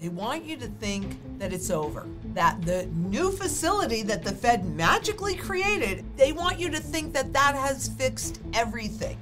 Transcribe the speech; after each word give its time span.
They 0.00 0.08
want 0.08 0.46
you 0.46 0.56
to 0.56 0.66
think 0.66 1.38
that 1.38 1.52
it's 1.52 1.68
over, 1.68 2.06
that 2.32 2.62
the 2.62 2.86
new 2.86 3.30
facility 3.30 4.00
that 4.04 4.24
the 4.24 4.32
Fed 4.32 4.64
magically 4.64 5.34
created, 5.34 6.06
they 6.16 6.32
want 6.32 6.58
you 6.58 6.70
to 6.70 6.80
think 6.80 7.12
that 7.12 7.34
that 7.34 7.54
has 7.54 7.88
fixed 7.88 8.40
everything. 8.54 9.18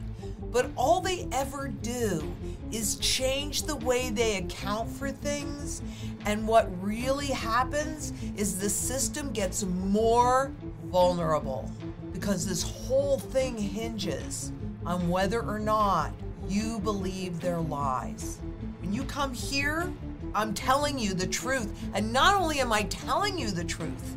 But 0.53 0.71
all 0.77 1.01
they 1.01 1.27
ever 1.33 1.67
do 1.67 2.33
is 2.71 2.95
change 2.97 3.65
the 3.65 3.75
way 3.75 4.11
they 4.11 4.37
account 4.37 4.89
for 4.89 5.11
things. 5.11 5.83
And 6.27 6.47
what 6.47 6.71
really 6.81 7.27
happens 7.27 8.13
is 8.37 8.61
the 8.61 8.71
system 8.71 9.33
gets 9.33 9.65
more 9.65 10.53
vulnerable 10.85 11.69
because 12.13 12.47
this 12.47 12.63
whole 12.63 13.19
thing 13.19 13.59
hinges 13.59 14.53
on 14.87 15.09
whether 15.09 15.43
or 15.43 15.59
not 15.59 16.13
you 16.49 16.79
believe 16.79 17.41
their 17.41 17.59
lies. 17.59 18.39
When 18.81 18.93
you 18.93 19.03
come 19.03 19.35
here, 19.35 19.93
I'm 20.35 20.55
telling 20.55 20.99
you 20.99 21.15
the 21.15 21.27
truth. 21.27 21.73
And 21.95 22.13
not 22.13 22.35
only 22.35 22.61
am 22.61 22.73
I 22.73 22.83
telling 22.85 23.39
you 23.39 23.51
the 23.51 23.65
truth, 23.65 24.17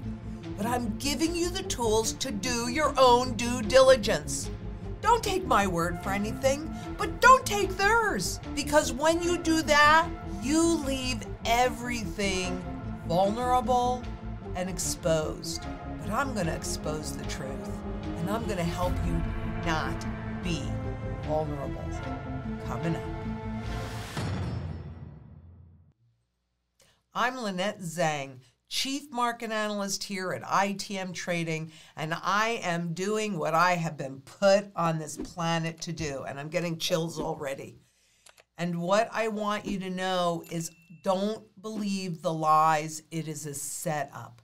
but 0.58 0.66
I'm 0.66 0.96
giving 0.98 1.36
you 1.36 1.50
the 1.50 1.64
tools 1.64 2.14
to 2.14 2.32
do 2.32 2.68
your 2.70 2.94
own 2.98 3.34
due 3.34 3.62
diligence. 3.62 4.50
Don't 5.02 5.24
take 5.24 5.46
my 5.46 5.66
word 5.66 6.02
for 6.04 6.12
anything, 6.12 6.74
but 6.98 7.20
don't 7.22 7.46
take 7.46 7.76
theirs. 7.78 8.40
Because 8.56 8.94
when 8.94 9.22
you 9.24 9.38
do 9.38 9.64
that, 9.64 10.08
you 10.44 10.62
leave 10.86 11.26
everything 11.46 12.64
vulnerable 13.08 14.04
and 14.56 14.70
exposed. 14.70 15.64
But 16.02 16.12
I'm 16.12 16.34
going 16.34 16.46
to 16.46 16.56
expose 16.56 17.18
the 17.18 17.26
truth, 17.26 17.70
and 18.18 18.30
I'm 18.30 18.46
going 18.46 18.58
to 18.58 18.64
help 18.64 18.94
you 19.06 19.22
not 19.66 20.06
be 20.44 20.64
vulnerable. 21.24 21.84
Coming 22.68 22.96
up. 22.96 23.04
I'm 27.14 27.38
Lynette 27.38 27.82
Zang, 27.82 28.40
Chief 28.70 29.12
Market 29.12 29.52
Analyst 29.52 30.02
here 30.06 30.32
at 30.32 30.44
ITM 30.44 31.14
Trading, 31.14 31.70
and 31.98 32.14
I 32.14 32.62
am 32.64 32.94
doing 32.94 33.38
what 33.38 33.54
I 33.54 33.74
have 33.74 33.98
been 33.98 34.22
put 34.22 34.72
on 34.78 34.98
this 34.98 35.18
planet 35.18 35.82
to 35.82 35.92
do, 35.92 36.24
and 36.24 36.40
I'm 36.40 36.48
getting 36.48 36.78
chills 36.78 37.20
already. 37.20 37.82
And 38.58 38.82
what 38.82 39.10
I 39.12 39.28
want 39.28 39.66
you 39.66 39.78
to 39.80 39.90
know 39.90 40.46
is 40.50 40.72
don't 41.04 41.44
believe 41.62 42.22
the 42.22 42.32
lies, 42.32 43.04
it 43.12 43.28
is 43.28 43.46
a 43.46 43.56
setup. 43.56 44.42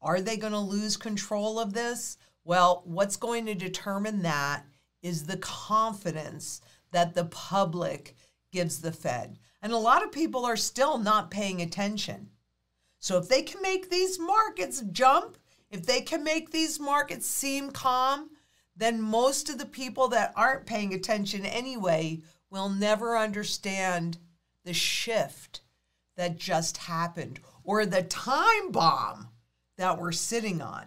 Are 0.00 0.20
they 0.20 0.36
going 0.36 0.52
to 0.52 0.60
lose 0.60 0.96
control 0.96 1.58
of 1.58 1.72
this? 1.72 2.16
Well, 2.44 2.82
what's 2.84 3.16
going 3.16 3.46
to 3.46 3.54
determine 3.54 4.22
that 4.22 4.64
is 5.02 5.24
the 5.24 5.38
confidence 5.38 6.60
that 6.92 7.14
the 7.14 7.24
public 7.24 8.14
gives 8.52 8.82
the 8.82 8.92
Fed. 8.92 9.40
And 9.62 9.72
a 9.72 9.78
lot 9.78 10.02
of 10.02 10.12
people 10.12 10.44
are 10.44 10.56
still 10.56 10.98
not 10.98 11.30
paying 11.30 11.62
attention. 11.62 12.30
So 12.98 13.16
if 13.18 13.28
they 13.28 13.42
can 13.42 13.62
make 13.62 13.88
these 13.88 14.18
markets 14.18 14.82
jump, 14.92 15.38
if 15.70 15.86
they 15.86 16.00
can 16.00 16.22
make 16.22 16.50
these 16.50 16.78
markets 16.78 17.26
seem 17.26 17.70
calm, 17.70 18.30
then 18.76 19.00
most 19.00 19.48
of 19.48 19.58
the 19.58 19.66
people 19.66 20.08
that 20.08 20.32
aren't 20.36 20.66
paying 20.66 20.92
attention 20.92 21.46
anyway 21.46 22.20
will 22.50 22.68
never 22.68 23.16
understand 23.16 24.18
the 24.64 24.74
shift 24.74 25.62
that 26.16 26.36
just 26.36 26.76
happened 26.76 27.40
or 27.64 27.86
the 27.86 28.02
time 28.02 28.70
bomb 28.70 29.28
that 29.78 29.98
we're 29.98 30.12
sitting 30.12 30.60
on. 30.60 30.84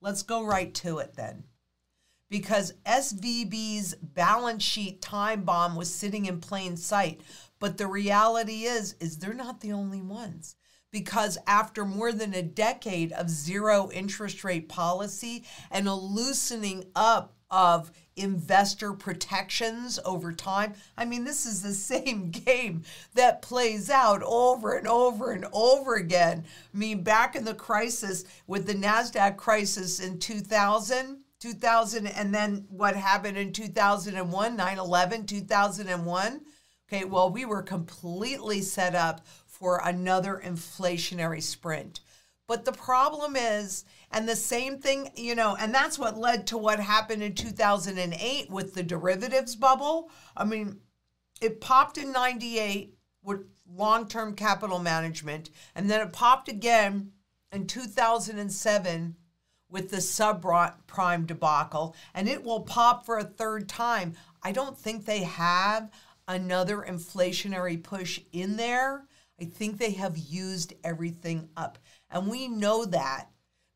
Let's 0.00 0.22
go 0.22 0.44
right 0.44 0.72
to 0.74 0.98
it 0.98 1.14
then. 1.16 1.44
Because 2.30 2.74
SVB's 2.86 3.94
balance 3.94 4.62
sheet 4.62 5.02
time 5.02 5.42
bomb 5.42 5.76
was 5.76 5.92
sitting 5.92 6.26
in 6.26 6.40
plain 6.40 6.76
sight. 6.76 7.20
But 7.64 7.78
the 7.78 7.86
reality 7.86 8.64
is 8.64 8.94
is 9.00 9.16
they're 9.16 9.32
not 9.32 9.62
the 9.62 9.72
only 9.72 10.02
ones. 10.02 10.54
Because 10.90 11.38
after 11.46 11.86
more 11.86 12.12
than 12.12 12.34
a 12.34 12.42
decade 12.42 13.10
of 13.12 13.30
zero 13.30 13.88
interest 13.90 14.44
rate 14.44 14.68
policy 14.68 15.44
and 15.70 15.88
a 15.88 15.94
loosening 15.94 16.84
up 16.94 17.38
of 17.50 17.90
investor 18.16 18.92
protections 18.92 19.98
over 20.04 20.30
time. 20.30 20.74
I 20.98 21.06
mean, 21.06 21.24
this 21.24 21.46
is 21.46 21.62
the 21.62 21.72
same 21.94 22.30
game 22.30 22.82
that 23.14 23.40
plays 23.40 23.88
out 23.88 24.22
over 24.22 24.74
and 24.74 24.86
over 24.86 25.32
and 25.32 25.46
over 25.50 25.94
again. 25.94 26.44
I 26.74 26.76
mean, 26.76 27.02
back 27.02 27.34
in 27.34 27.46
the 27.46 27.54
crisis 27.54 28.26
with 28.46 28.66
the 28.66 28.74
NASDAQ 28.74 29.38
crisis 29.38 30.00
in 30.00 30.18
2000, 30.18 31.20
2000, 31.40 32.06
and 32.08 32.34
then 32.34 32.66
what 32.68 32.94
happened 32.94 33.38
in 33.38 33.54
2001, 33.54 34.54
9 34.54 34.78
11, 34.78 35.24
2001. 35.24 36.40
Okay, 36.88 37.04
well, 37.04 37.30
we 37.30 37.44
were 37.44 37.62
completely 37.62 38.60
set 38.60 38.94
up 38.94 39.26
for 39.46 39.80
another 39.82 40.40
inflationary 40.44 41.42
sprint. 41.42 42.00
But 42.46 42.66
the 42.66 42.72
problem 42.72 43.36
is, 43.36 43.84
and 44.10 44.28
the 44.28 44.36
same 44.36 44.78
thing, 44.78 45.10
you 45.16 45.34
know, 45.34 45.56
and 45.58 45.74
that's 45.74 45.98
what 45.98 46.18
led 46.18 46.46
to 46.48 46.58
what 46.58 46.78
happened 46.78 47.22
in 47.22 47.34
2008 47.34 48.50
with 48.50 48.74
the 48.74 48.82
derivatives 48.82 49.56
bubble. 49.56 50.10
I 50.36 50.44
mean, 50.44 50.80
it 51.40 51.60
popped 51.60 51.96
in 51.96 52.12
98 52.12 52.94
with 53.22 53.46
long 53.66 54.06
term 54.08 54.34
capital 54.34 54.78
management, 54.78 55.48
and 55.74 55.90
then 55.90 56.06
it 56.06 56.12
popped 56.12 56.48
again 56.48 57.12
in 57.50 57.66
2007 57.66 59.16
with 59.70 59.90
the 59.90 59.96
subprime 59.96 61.26
debacle, 61.26 61.96
and 62.14 62.28
it 62.28 62.44
will 62.44 62.60
pop 62.60 63.06
for 63.06 63.18
a 63.18 63.24
third 63.24 63.68
time. 63.68 64.14
I 64.42 64.52
don't 64.52 64.78
think 64.78 65.04
they 65.04 65.22
have 65.22 65.90
another 66.28 66.84
inflationary 66.88 67.82
push 67.82 68.20
in 68.32 68.56
there. 68.56 69.06
I 69.40 69.44
think 69.44 69.78
they 69.78 69.92
have 69.92 70.16
used 70.16 70.74
everything 70.84 71.48
up. 71.56 71.78
And 72.10 72.28
we 72.28 72.48
know 72.48 72.84
that 72.84 73.28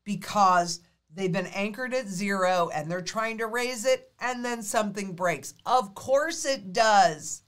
because 0.03 0.79
they've 1.13 1.31
been 1.31 1.47
anchored 1.47 1.93
at 1.93 2.07
zero 2.07 2.69
and 2.73 2.89
they're 2.89 3.01
trying 3.01 3.37
to 3.39 3.47
raise 3.47 3.85
it 3.85 4.11
and 4.19 4.43
then 4.43 4.63
something 4.63 5.13
breaks. 5.13 5.53
Of 5.65 5.93
course 5.95 6.45
it 6.45 6.71
does. 6.71 7.43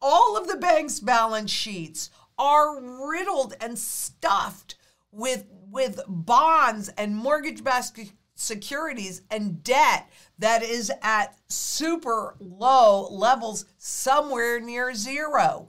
All 0.00 0.36
of 0.36 0.48
the 0.48 0.56
bank's 0.56 1.00
balance 1.00 1.50
sheets 1.50 2.10
are 2.38 2.80
riddled 3.10 3.54
and 3.60 3.78
stuffed 3.78 4.76
with 5.10 5.46
with 5.70 6.00
bonds 6.08 6.88
and 6.90 7.14
mortgage 7.14 7.62
basket 7.62 8.10
securities 8.38 9.22
and 9.30 9.62
debt 9.64 10.08
that 10.38 10.62
is 10.62 10.92
at 11.02 11.36
super 11.48 12.36
low 12.38 13.08
levels 13.10 13.66
somewhere 13.76 14.60
near 14.60 14.94
zero. 14.94 15.68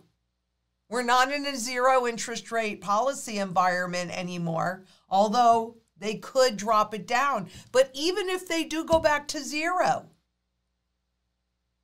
We're 0.88 1.02
not 1.02 1.31
in 1.31 1.46
a 1.46 1.56
zero 1.56 2.07
interest 2.07 2.52
rate 2.52 2.80
policy 2.80 3.40
environment 3.40 4.18
anymore, 4.18 4.85
although 5.09 5.78
they 5.97 6.16
could 6.16 6.57
drop 6.57 6.94
it 6.94 7.07
down. 7.07 7.50
But 7.72 7.90
even 7.94 8.30
if 8.30 8.47
they 8.47 8.63
do 8.63 8.86
go 8.86 9.00
back 9.00 9.28
to 9.30 9.40
zero, 9.44 10.06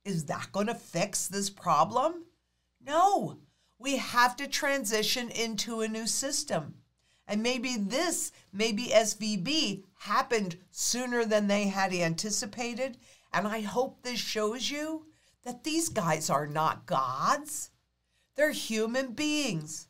is 0.04 0.24
that 0.26 0.52
going 0.52 0.68
to 0.68 0.74
fix 0.74 1.26
this 1.26 1.50
problem? 1.50 2.26
No. 2.80 3.38
We 3.78 3.96
have 3.96 4.36
to 4.36 4.46
transition 4.46 5.30
into 5.30 5.80
a 5.80 5.88
new 5.88 6.06
system. 6.06 6.76
And 7.28 7.42
maybe 7.42 7.76
this, 7.76 8.32
maybe 8.52 8.86
SVB 8.86 9.82
happened 10.00 10.56
sooner 10.70 11.24
than 11.24 11.48
they 11.48 11.64
had 11.68 11.92
anticipated. 11.92 12.98
And 13.32 13.48
I 13.48 13.60
hope 13.60 14.02
this 14.02 14.20
shows 14.20 14.70
you 14.70 15.06
that 15.44 15.64
these 15.64 15.88
guys 15.88 16.30
are 16.30 16.46
not 16.46 16.86
gods. 16.86 17.70
They're 18.36 18.52
human 18.52 19.12
beings. 19.12 19.88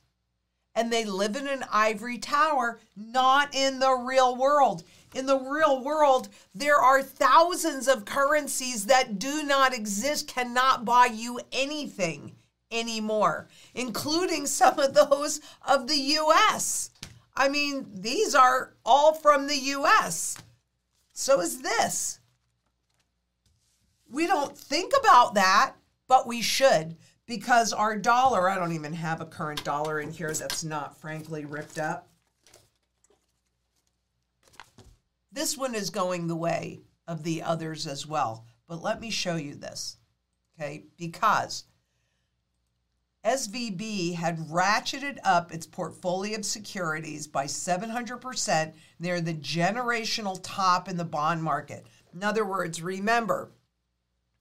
And 0.74 0.92
they 0.92 1.04
live 1.04 1.36
in 1.36 1.46
an 1.46 1.64
ivory 1.72 2.18
tower, 2.18 2.78
not 2.94 3.54
in 3.54 3.78
the 3.78 3.94
real 3.94 4.36
world. 4.36 4.84
In 5.14 5.26
the 5.26 5.38
real 5.38 5.82
world, 5.82 6.28
there 6.54 6.76
are 6.76 7.02
thousands 7.02 7.88
of 7.88 8.04
currencies 8.04 8.84
that 8.86 9.18
do 9.18 9.42
not 9.42 9.72
exist, 9.72 10.28
cannot 10.28 10.84
buy 10.84 11.06
you 11.06 11.40
anything 11.50 12.36
anymore, 12.70 13.48
including 13.74 14.46
some 14.46 14.78
of 14.78 14.92
those 14.94 15.40
of 15.66 15.86
the 15.86 15.96
US. 15.96 16.90
I 17.36 17.48
mean, 17.48 17.86
these 17.92 18.34
are 18.34 18.74
all 18.84 19.12
from 19.12 19.46
the 19.46 19.56
US. 19.56 20.36
So 21.12 21.40
is 21.40 21.60
this. 21.60 22.20
We 24.08 24.26
don't 24.26 24.56
think 24.56 24.92
about 24.98 25.34
that, 25.34 25.74
but 26.08 26.26
we 26.26 26.40
should 26.40 26.96
because 27.26 27.72
our 27.72 27.96
dollar, 27.96 28.48
I 28.48 28.54
don't 28.56 28.72
even 28.72 28.92
have 28.94 29.20
a 29.20 29.26
current 29.26 29.64
dollar 29.64 30.00
in 30.00 30.10
here 30.12 30.32
that's 30.32 30.64
not 30.64 31.00
frankly 31.00 31.44
ripped 31.44 31.78
up. 31.78 32.08
This 35.32 35.58
one 35.58 35.74
is 35.74 35.90
going 35.90 36.26
the 36.26 36.36
way 36.36 36.80
of 37.06 37.22
the 37.22 37.42
others 37.42 37.86
as 37.86 38.06
well. 38.06 38.46
But 38.68 38.82
let 38.82 39.00
me 39.00 39.10
show 39.10 39.36
you 39.36 39.54
this, 39.54 39.98
okay? 40.58 40.84
Because 40.96 41.64
SVB 43.26 44.14
had 44.14 44.38
ratcheted 44.38 45.18
up 45.24 45.52
its 45.52 45.66
portfolio 45.66 46.38
of 46.38 46.44
securities 46.44 47.26
by 47.26 47.46
700%. 47.46 48.72
They're 49.00 49.20
the 49.20 49.34
generational 49.34 50.38
top 50.44 50.88
in 50.88 50.96
the 50.96 51.04
bond 51.04 51.42
market. 51.42 51.86
In 52.14 52.22
other 52.22 52.44
words, 52.44 52.80
remember, 52.80 53.50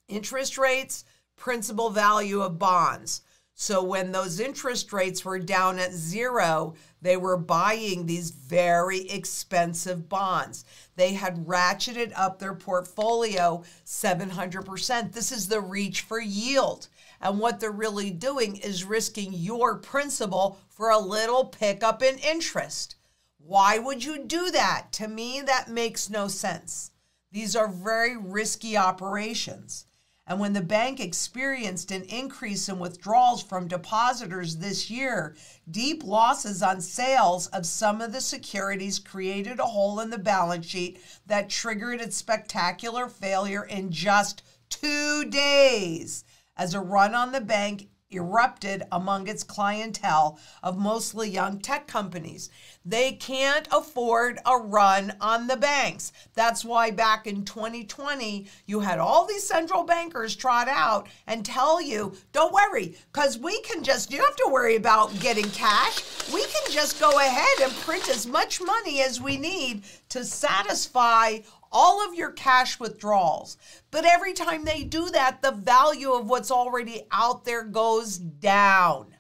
interest 0.08 0.60
rates 0.60 1.04
principal 1.36 1.90
value 1.90 2.42
of 2.42 2.60
bonds. 2.60 3.22
So 3.56 3.82
when 3.82 4.12
those 4.12 4.40
interest 4.40 4.92
rates 4.92 5.24
were 5.24 5.40
down 5.40 5.80
at 5.80 5.94
zero, 5.94 6.76
they 7.02 7.16
were 7.18 7.38
buying 7.38 8.06
these 8.06 8.32
very 8.32 9.10
expensive 9.10 10.10
bonds. 10.10 10.66
They 10.96 11.14
had 11.14 11.46
ratcheted 11.46 12.12
up 12.16 12.38
their 12.38 12.54
portfolio 12.54 13.64
700%. 13.86 15.14
This 15.14 15.32
is 15.32 15.48
the 15.48 15.62
reach 15.62 16.02
for 16.02 16.20
yield. 16.20 16.90
And 17.26 17.40
what 17.40 17.60
they're 17.60 17.72
really 17.72 18.12
doing 18.12 18.56
is 18.58 18.84
risking 18.84 19.34
your 19.34 19.80
principal 19.80 20.60
for 20.70 20.92
a 20.92 21.00
little 21.00 21.46
pickup 21.46 22.04
in 22.04 22.20
interest. 22.20 22.98
Why 23.40 23.80
would 23.80 24.04
you 24.04 24.26
do 24.26 24.52
that? 24.52 24.92
To 24.92 25.08
me, 25.08 25.42
that 25.42 25.68
makes 25.68 26.08
no 26.08 26.28
sense. 26.28 26.92
These 27.32 27.56
are 27.56 27.68
very 27.68 28.16
risky 28.16 28.78
operations. 28.78 29.88
And 30.28 30.40
when 30.40 30.54
the 30.54 30.62
bank 30.62 31.00
experienced 31.00 31.90
an 31.90 32.04
increase 32.04 32.70
in 32.70 32.78
withdrawals 32.78 33.42
from 33.42 33.68
depositors 33.68 34.58
this 34.58 34.92
year, 34.92 35.36
deep 35.72 36.04
losses 36.04 36.62
on 36.62 36.80
sales 36.80 37.48
of 37.48 37.66
some 37.66 38.02
of 38.02 38.12
the 38.12 38.22
securities 38.22 39.00
created 39.00 39.60
a 39.60 39.66
hole 39.66 40.00
in 40.00 40.12
the 40.12 40.20
balance 40.20 40.68
sheet 40.68 41.02
that 41.26 41.50
triggered 41.50 42.02
its 42.02 42.18
spectacular 42.18 43.10
failure 43.10 43.64
in 43.64 43.92
just 43.92 44.44
two 44.70 45.26
days 45.26 46.24
as 46.58 46.74
a 46.74 46.80
run 46.80 47.14
on 47.14 47.32
the 47.32 47.42
bank 47.42 47.88
erupted 48.12 48.84
among 48.92 49.28
its 49.28 49.44
clientele 49.44 50.40
of 50.64 50.78
mostly 50.78 51.30
young 51.30 51.60
tech 51.60 51.88
companies. 51.88 52.50
They 52.86 53.14
can't 53.14 53.68
afford 53.72 54.40
a 54.46 54.58
run 54.58 55.14
on 55.20 55.48
the 55.48 55.58
banks. 55.58 56.12
That's 56.34 56.64
why 56.64 56.92
back 56.92 57.28
in 57.28 57.44
2020, 57.46 58.48
you 58.68 58.80
had 58.80 59.00
all 59.00 59.26
these 59.26 59.48
central 59.48 59.84
bankers 59.84 60.36
trot 60.36 60.68
out 60.68 61.08
and 61.28 61.46
tell 61.46 61.82
you, 61.82 62.14
don't 62.32 62.54
worry, 62.54 62.96
because 63.12 63.38
we 63.38 63.60
can 63.62 63.84
just, 63.84 64.12
you 64.12 64.18
don't 64.18 64.28
have 64.28 64.36
to 64.38 64.52
worry 64.54 64.76
about 64.76 65.20
getting 65.20 65.50
cash. 65.50 66.04
We 66.32 66.42
can 66.42 66.72
just 66.72 67.00
go 67.00 67.20
ahead 67.20 67.62
and 67.62 67.74
print 67.78 68.08
as 68.10 68.28
much 68.28 68.62
money 68.62 69.02
as 69.02 69.20
we 69.20 69.38
need 69.38 69.84
to 70.10 70.24
satisfy 70.24 71.40
all 71.76 72.08
of 72.08 72.16
your 72.16 72.32
cash 72.32 72.80
withdrawals. 72.80 73.58
But 73.92 74.06
every 74.06 74.32
time 74.32 74.64
they 74.64 74.86
do 74.86 75.10
that, 75.10 75.42
the 75.42 75.52
value 75.52 76.14
of 76.14 76.30
what's 76.30 76.50
already 76.50 77.06
out 77.12 77.44
there 77.44 77.64
goes 77.64 78.18
down. 78.18 79.18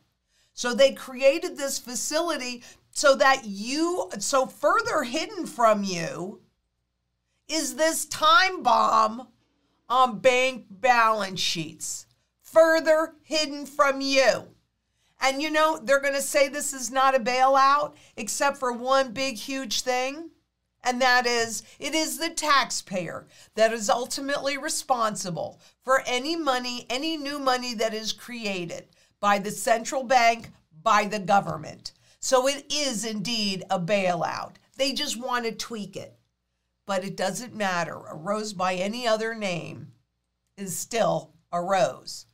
So 0.53 0.73
they 0.73 0.93
created 0.93 1.57
this 1.57 1.77
facility 1.77 2.63
so 2.91 3.13
that 3.17 3.43
you, 3.43 4.09
so 4.19 4.45
further 4.45 5.03
hidden 5.03 5.45
from 5.45 5.83
you 5.83 6.39
is 7.49 7.75
this 7.75 8.05
time 8.05 8.63
bomb 8.63 9.27
on 9.89 10.19
bank 10.19 10.67
balance 10.69 11.41
sheets. 11.41 12.05
Further 12.41 13.15
hidden 13.23 13.65
from 13.65 13.99
you. 13.99 14.47
And 15.19 15.41
you 15.41 15.49
know, 15.49 15.77
they're 15.83 15.99
going 15.99 16.13
to 16.13 16.21
say 16.21 16.47
this 16.47 16.71
is 16.71 16.89
not 16.89 17.15
a 17.15 17.19
bailout, 17.19 17.95
except 18.15 18.55
for 18.55 18.71
one 18.71 19.11
big, 19.11 19.35
huge 19.35 19.81
thing. 19.81 20.29
And 20.85 21.01
that 21.01 21.25
is, 21.25 21.63
it 21.79 21.95
is 21.95 22.19
the 22.19 22.29
taxpayer 22.29 23.25
that 23.55 23.73
is 23.73 23.89
ultimately 23.89 24.55
responsible 24.55 25.59
for 25.83 26.03
any 26.05 26.35
money, 26.35 26.85
any 26.89 27.17
new 27.17 27.39
money 27.39 27.73
that 27.73 27.95
is 27.95 28.13
created 28.13 28.85
by 29.19 29.39
the 29.39 29.49
central 29.49 30.03
bank, 30.03 30.51
by 30.83 31.05
the 31.05 31.19
government. 31.19 31.91
So 32.19 32.47
it 32.47 32.71
is 32.71 33.03
indeed 33.03 33.63
a 33.69 33.79
bailout. 33.79 34.57
They 34.77 34.93
just 34.93 35.19
want 35.19 35.45
to 35.45 35.51
tweak 35.51 35.95
it. 35.95 36.19
But 36.85 37.03
it 37.03 37.17
doesn't 37.17 37.55
matter. 37.55 37.99
A 38.07 38.15
rose 38.15 38.53
by 38.53 38.75
any 38.75 39.07
other 39.07 39.33
name 39.33 39.93
is 40.55 40.77
still 40.77 41.33
a 41.51 41.61
rose. 41.61 42.27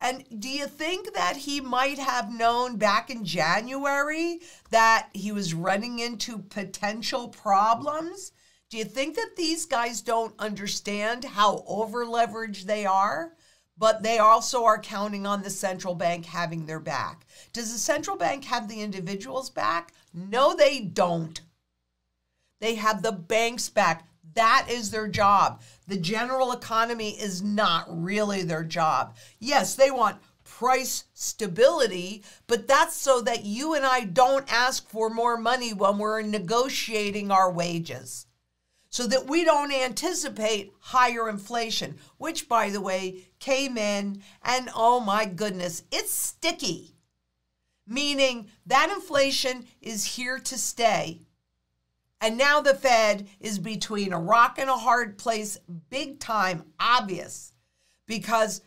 And 0.00 0.24
do 0.38 0.48
you 0.48 0.66
think 0.66 1.14
that 1.14 1.36
he 1.36 1.60
might 1.60 1.98
have 1.98 2.30
known 2.30 2.76
back 2.76 3.08
in 3.10 3.24
January 3.24 4.40
that 4.70 5.08
he 5.12 5.32
was 5.32 5.54
running 5.54 5.98
into 5.98 6.38
potential 6.38 7.28
problems? 7.28 8.32
Do 8.68 8.76
you 8.76 8.84
think 8.84 9.16
that 9.16 9.36
these 9.36 9.64
guys 9.66 10.00
don't 10.02 10.34
understand 10.38 11.24
how 11.24 11.64
overleveraged 11.68 12.64
they 12.64 12.84
are? 12.84 13.32
but 13.76 14.02
they 14.02 14.18
also 14.18 14.64
are 14.64 14.78
counting 14.78 15.26
on 15.26 15.42
the 15.42 15.50
central 15.50 15.94
bank 15.94 16.26
having 16.26 16.66
their 16.66 16.80
back. 16.80 17.26
Does 17.52 17.72
the 17.72 17.78
central 17.78 18.16
bank 18.16 18.44
have 18.44 18.68
the 18.68 18.80
individuals 18.80 19.50
back? 19.50 19.92
No, 20.12 20.54
they 20.54 20.80
don't. 20.80 21.40
They 22.60 22.76
have 22.76 23.02
the 23.02 23.12
banks 23.12 23.68
back. 23.68 24.08
That 24.34 24.66
is 24.68 24.90
their 24.90 25.08
job. 25.08 25.62
The 25.86 25.96
general 25.96 26.52
economy 26.52 27.10
is 27.10 27.42
not 27.42 27.86
really 27.88 28.42
their 28.42 28.64
job. 28.64 29.16
Yes, 29.38 29.74
they 29.74 29.90
want 29.90 30.20
price 30.44 31.04
stability, 31.14 32.22
but 32.46 32.68
that's 32.68 32.96
so 32.96 33.20
that 33.22 33.44
you 33.44 33.74
and 33.74 33.84
I 33.84 34.00
don't 34.04 34.50
ask 34.52 34.88
for 34.88 35.10
more 35.10 35.36
money 35.36 35.72
when 35.72 35.98
we're 35.98 36.22
negotiating 36.22 37.30
our 37.30 37.50
wages 37.50 38.26
so 38.94 39.08
that 39.08 39.26
we 39.26 39.44
don't 39.44 39.72
anticipate 39.72 40.72
higher 40.78 41.28
inflation, 41.28 41.98
which, 42.16 42.48
by 42.48 42.70
the 42.70 42.80
way, 42.80 43.26
came 43.40 43.76
in 43.76 44.22
and 44.40 44.70
oh 44.72 45.00
my 45.00 45.24
goodness, 45.24 45.82
it's 45.90 46.12
sticky. 46.12 46.94
Meaning 47.88 48.46
that 48.66 48.92
inflation 48.94 49.66
is 49.82 50.04
here 50.04 50.38
to 50.38 50.56
stay. 50.56 51.23
And 52.24 52.38
now 52.38 52.60
the 52.62 52.74
Fed 52.74 53.28
is 53.38 53.58
between 53.58 54.14
a 54.14 54.18
rock 54.18 54.58
and 54.58 54.70
a 54.70 54.76
hard 54.76 55.18
place, 55.18 55.58
big 55.90 56.18
time, 56.20 56.64
obvious, 56.80 57.52
because 58.06 58.62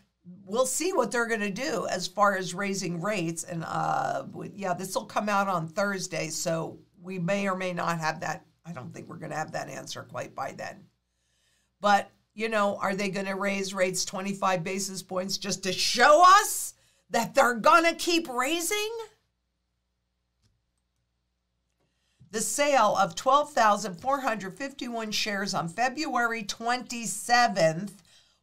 we'll 0.46 0.68
see 0.68 0.94
what 0.94 1.12
they're 1.12 1.28
going 1.28 1.40
to 1.40 1.50
do 1.50 1.88
as 1.88 2.06
far 2.06 2.38
as 2.38 2.54
raising 2.54 3.02
rates. 3.02 3.44
And 3.44 3.64
uh, 3.66 4.26
yeah, 4.54 4.76
this 4.76 4.94
will 4.94 5.06
come 5.06 5.28
out 5.28 5.48
on 5.48 5.68
Thursday, 5.68 6.30
so 6.30 6.78
we 7.02 7.18
may 7.18 7.50
or 7.50 7.56
may 7.56 7.74
not 7.74 8.00
have 8.00 8.20
that 8.20 8.46
I 8.68 8.74
don't 8.74 8.94
think 8.94 9.08
we're 9.08 9.16
going 9.16 9.32
to 9.32 9.38
have 9.38 9.54
that 9.54 9.70
answer 9.70 10.04
quite 10.04 10.36
by 10.36 10.52
then. 10.52 10.84
But, 11.80 12.12
you 12.34 12.50
know, 12.50 12.78
are 12.78 12.96
they 12.96 13.10
going 13.10 13.28
to 13.28 13.36
raise 13.36 13.74
rates 13.74 14.04
25 14.04 14.64
basis 14.64 15.02
points 15.02 15.38
just 15.38 15.64
to 15.64 15.72
show 15.72 16.24
us 16.42 16.74
that 17.10 17.34
they're 17.34 17.56
going 17.56 17.86
to 17.86 17.96
keep 17.96 18.28
raising? 18.28 18.92
The 22.32 22.42
sale 22.42 22.96
of 22.98 23.16
12,451 23.16 25.12
shares 25.12 25.54
on 25.54 25.70
February 25.70 26.44
27th 26.44 27.92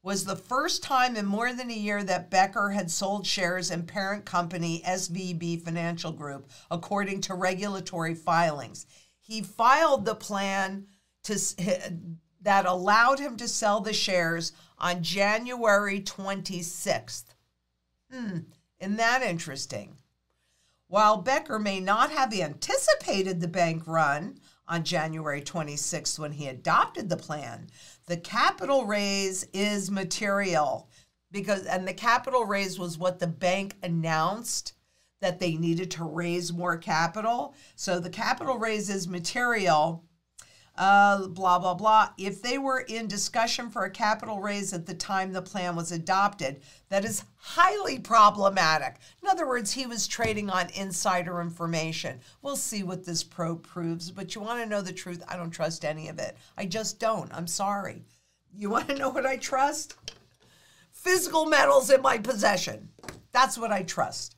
was 0.02 0.24
the 0.24 0.36
first 0.36 0.82
time 0.82 1.16
in 1.16 1.26
more 1.26 1.52
than 1.52 1.70
a 1.70 1.74
year 1.74 2.02
that 2.04 2.30
Becker 2.30 2.70
had 2.70 2.90
sold 2.90 3.26
shares 3.26 3.70
in 3.70 3.86
parent 3.86 4.24
company 4.24 4.82
SVB 4.86 5.62
Financial 5.62 6.12
Group, 6.12 6.50
according 6.70 7.22
to 7.22 7.34
regulatory 7.34 8.14
filings 8.14 8.86
he 9.24 9.40
filed 9.40 10.04
the 10.04 10.14
plan 10.14 10.86
to 11.22 11.38
that 12.42 12.66
allowed 12.66 13.18
him 13.18 13.38
to 13.38 13.48
sell 13.48 13.80
the 13.80 13.94
shares 13.94 14.52
on 14.78 15.02
January 15.02 16.00
26th. 16.00 17.24
Hmm, 18.12 18.40
isn't 18.78 18.96
that 18.96 19.22
interesting? 19.22 19.96
While 20.94 21.16
Becker 21.16 21.58
may 21.58 21.80
not 21.80 22.12
have 22.12 22.32
anticipated 22.32 23.40
the 23.40 23.48
bank 23.48 23.82
run 23.88 24.38
on 24.68 24.84
January 24.84 25.42
26th 25.42 26.20
when 26.20 26.30
he 26.30 26.46
adopted 26.46 27.08
the 27.08 27.16
plan, 27.16 27.68
the 28.06 28.16
capital 28.16 28.84
raise 28.84 29.42
is 29.52 29.90
material 29.90 30.88
because 31.32 31.66
and 31.66 31.88
the 31.88 31.94
capital 31.94 32.44
raise 32.44 32.78
was 32.78 32.96
what 32.96 33.18
the 33.18 33.26
bank 33.26 33.74
announced 33.82 34.74
that 35.20 35.40
they 35.40 35.56
needed 35.56 35.90
to 35.90 36.04
raise 36.04 36.52
more 36.52 36.76
capital. 36.76 37.56
So 37.74 37.98
the 37.98 38.08
capital 38.08 38.60
raise 38.60 38.88
is 38.88 39.08
material. 39.08 40.04
Uh, 40.76 41.28
blah, 41.28 41.58
blah, 41.60 41.74
blah. 41.74 42.10
If 42.18 42.42
they 42.42 42.58
were 42.58 42.80
in 42.80 43.06
discussion 43.06 43.70
for 43.70 43.84
a 43.84 43.90
capital 43.90 44.40
raise 44.40 44.72
at 44.72 44.86
the 44.86 44.94
time 44.94 45.32
the 45.32 45.40
plan 45.40 45.76
was 45.76 45.92
adopted, 45.92 46.62
that 46.88 47.04
is 47.04 47.22
highly 47.36 48.00
problematic. 48.00 48.96
In 49.22 49.28
other 49.28 49.46
words, 49.46 49.72
he 49.72 49.86
was 49.86 50.08
trading 50.08 50.50
on 50.50 50.70
insider 50.74 51.40
information. 51.40 52.18
We'll 52.42 52.56
see 52.56 52.82
what 52.82 53.04
this 53.04 53.22
probe 53.22 53.62
proves, 53.62 54.10
but 54.10 54.34
you 54.34 54.40
want 54.40 54.62
to 54.64 54.68
know 54.68 54.82
the 54.82 54.92
truth? 54.92 55.22
I 55.28 55.36
don't 55.36 55.50
trust 55.50 55.84
any 55.84 56.08
of 56.08 56.18
it. 56.18 56.36
I 56.58 56.66
just 56.66 56.98
don't. 56.98 57.32
I'm 57.32 57.46
sorry. 57.46 58.02
You 58.52 58.70
want 58.70 58.88
to 58.88 58.96
know 58.96 59.10
what 59.10 59.26
I 59.26 59.36
trust? 59.36 59.94
Physical 60.90 61.46
metals 61.46 61.88
in 61.90 62.02
my 62.02 62.18
possession. 62.18 62.88
That's 63.30 63.56
what 63.56 63.70
I 63.70 63.82
trust. 63.82 64.33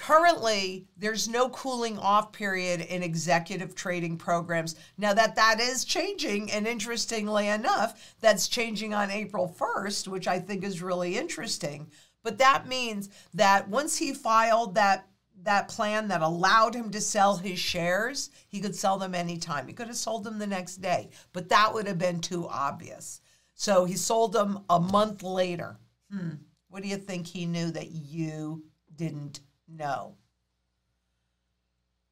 Currently, 0.00 0.88
there's 0.96 1.28
no 1.28 1.50
cooling 1.50 1.98
off 1.98 2.32
period 2.32 2.80
in 2.80 3.02
executive 3.02 3.74
trading 3.74 4.16
programs. 4.16 4.74
Now 4.96 5.12
that 5.12 5.36
that 5.36 5.60
is 5.60 5.84
changing, 5.84 6.50
and 6.50 6.66
interestingly 6.66 7.48
enough, 7.48 8.14
that's 8.18 8.48
changing 8.48 8.94
on 8.94 9.10
April 9.10 9.54
1st, 9.60 10.08
which 10.08 10.26
I 10.26 10.38
think 10.38 10.64
is 10.64 10.80
really 10.80 11.18
interesting. 11.18 11.90
But 12.22 12.38
that 12.38 12.66
means 12.66 13.10
that 13.34 13.68
once 13.68 13.98
he 13.98 14.14
filed 14.14 14.74
that 14.76 15.06
that 15.42 15.68
plan 15.68 16.08
that 16.08 16.22
allowed 16.22 16.74
him 16.74 16.90
to 16.92 17.00
sell 17.00 17.36
his 17.36 17.58
shares, 17.58 18.30
he 18.48 18.60
could 18.60 18.74
sell 18.74 18.96
them 18.96 19.14
anytime. 19.14 19.66
He 19.66 19.74
could 19.74 19.88
have 19.88 19.96
sold 19.96 20.24
them 20.24 20.38
the 20.38 20.46
next 20.46 20.76
day, 20.76 21.10
but 21.34 21.50
that 21.50 21.74
would 21.74 21.86
have 21.86 21.98
been 21.98 22.20
too 22.20 22.48
obvious. 22.48 23.20
So 23.52 23.84
he 23.84 23.96
sold 23.96 24.32
them 24.32 24.60
a 24.70 24.80
month 24.80 25.22
later. 25.22 25.78
Hmm. 26.10 26.36
What 26.70 26.82
do 26.82 26.88
you 26.88 26.96
think 26.96 27.26
he 27.26 27.44
knew 27.44 27.70
that 27.72 27.90
you 27.90 28.64
didn't 28.96 29.40
know. 29.76 30.14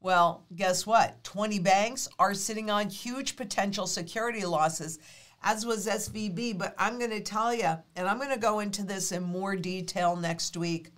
Well, 0.01 0.45
guess 0.55 0.85
what? 0.87 1.21
20 1.23 1.59
banks 1.59 2.07
are 2.17 2.33
sitting 2.33 2.69
on 2.69 2.89
huge 2.89 3.35
potential 3.35 3.85
security 3.85 4.45
losses, 4.45 4.99
as 5.43 5.65
was 5.65 5.87
SVB. 5.87 6.57
But 6.57 6.73
I'm 6.77 6.97
going 6.97 7.11
to 7.11 7.19
tell 7.19 7.53
you, 7.53 7.77
and 7.95 8.07
I'm 8.07 8.17
going 8.17 8.33
to 8.33 8.39
go 8.39 8.59
into 8.59 8.83
this 8.83 9.11
in 9.11 9.23
more 9.23 9.55
detail 9.57 10.15
next 10.15 10.55
week. 10.55 10.91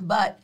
But 0.00 0.40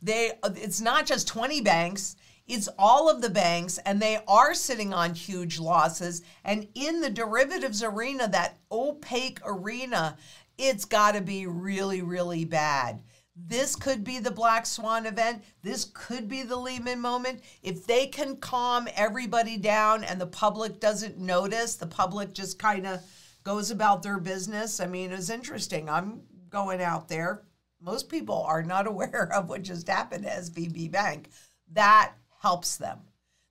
they, 0.00 0.32
it's 0.44 0.80
not 0.80 1.06
just 1.06 1.26
20 1.26 1.60
banks, 1.60 2.14
it's 2.46 2.68
all 2.78 3.10
of 3.10 3.20
the 3.20 3.30
banks, 3.30 3.78
and 3.78 4.00
they 4.00 4.20
are 4.26 4.54
sitting 4.54 4.94
on 4.94 5.14
huge 5.14 5.58
losses. 5.58 6.22
And 6.44 6.68
in 6.74 7.00
the 7.00 7.10
derivatives 7.10 7.82
arena, 7.82 8.28
that 8.28 8.58
opaque 8.72 9.40
arena, 9.44 10.16
it's 10.56 10.84
got 10.84 11.12
to 11.12 11.20
be 11.20 11.46
really, 11.46 12.00
really 12.00 12.44
bad. 12.44 13.02
This 13.46 13.76
could 13.76 14.02
be 14.02 14.18
the 14.18 14.32
black 14.32 14.66
swan 14.66 15.06
event. 15.06 15.44
This 15.62 15.90
could 15.94 16.28
be 16.28 16.42
the 16.42 16.56
Lehman 16.56 17.00
moment. 17.00 17.40
If 17.62 17.86
they 17.86 18.06
can 18.08 18.36
calm 18.36 18.88
everybody 18.96 19.56
down 19.56 20.02
and 20.02 20.20
the 20.20 20.26
public 20.26 20.80
doesn't 20.80 21.18
notice, 21.18 21.76
the 21.76 21.86
public 21.86 22.34
just 22.34 22.58
kind 22.58 22.86
of 22.86 23.00
goes 23.44 23.70
about 23.70 24.02
their 24.02 24.18
business. 24.18 24.80
I 24.80 24.86
mean, 24.86 25.12
it's 25.12 25.30
interesting. 25.30 25.88
I'm 25.88 26.22
going 26.50 26.82
out 26.82 27.08
there. 27.08 27.44
Most 27.80 28.08
people 28.08 28.42
are 28.42 28.62
not 28.62 28.86
aware 28.88 29.30
of 29.32 29.48
what 29.48 29.62
just 29.62 29.88
happened 29.88 30.24
to 30.24 30.30
SVB 30.30 30.90
Bank. 30.90 31.30
That 31.72 32.14
helps 32.40 32.76
them. 32.76 32.98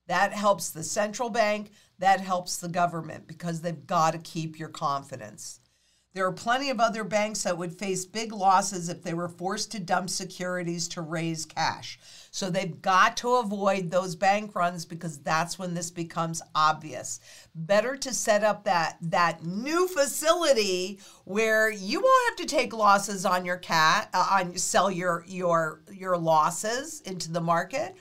That 0.07 0.33
helps 0.33 0.69
the 0.69 0.83
central 0.83 1.29
bank. 1.29 1.71
That 1.99 2.19
helps 2.19 2.57
the 2.57 2.69
government 2.69 3.27
because 3.27 3.61
they've 3.61 3.87
got 3.87 4.11
to 4.11 4.19
keep 4.19 4.59
your 4.59 4.69
confidence. 4.69 5.59
There 6.13 6.25
are 6.25 6.31
plenty 6.31 6.71
of 6.71 6.79
other 6.79 7.03
banks 7.03 7.43
that 7.43 7.57
would 7.57 7.77
face 7.77 8.05
big 8.05 8.31
losses 8.31 8.89
if 8.89 9.03
they 9.03 9.13
were 9.13 9.29
forced 9.29 9.71
to 9.73 9.79
dump 9.79 10.09
securities 10.09 10.87
to 10.89 11.01
raise 11.01 11.45
cash. 11.45 11.99
So 12.31 12.49
they've 12.49 12.81
got 12.81 13.17
to 13.17 13.35
avoid 13.35 13.91
those 13.91 14.15
bank 14.15 14.55
runs 14.55 14.85
because 14.85 15.19
that's 15.19 15.59
when 15.59 15.73
this 15.73 15.91
becomes 15.91 16.41
obvious. 16.55 17.19
Better 17.53 17.95
to 17.97 18.13
set 18.13 18.43
up 18.43 18.63
that 18.63 18.97
that 19.01 19.43
new 19.43 19.87
facility 19.87 20.99
where 21.25 21.69
you 21.69 21.99
won't 21.99 22.29
have 22.29 22.47
to 22.47 22.55
take 22.55 22.73
losses 22.73 23.25
on 23.25 23.45
your 23.45 23.57
cat 23.57 24.09
uh, 24.13 24.27
on 24.31 24.57
sell 24.57 24.89
your 24.89 25.23
your 25.27 25.81
your 25.91 26.17
losses 26.17 27.01
into 27.01 27.31
the 27.31 27.41
market. 27.41 27.95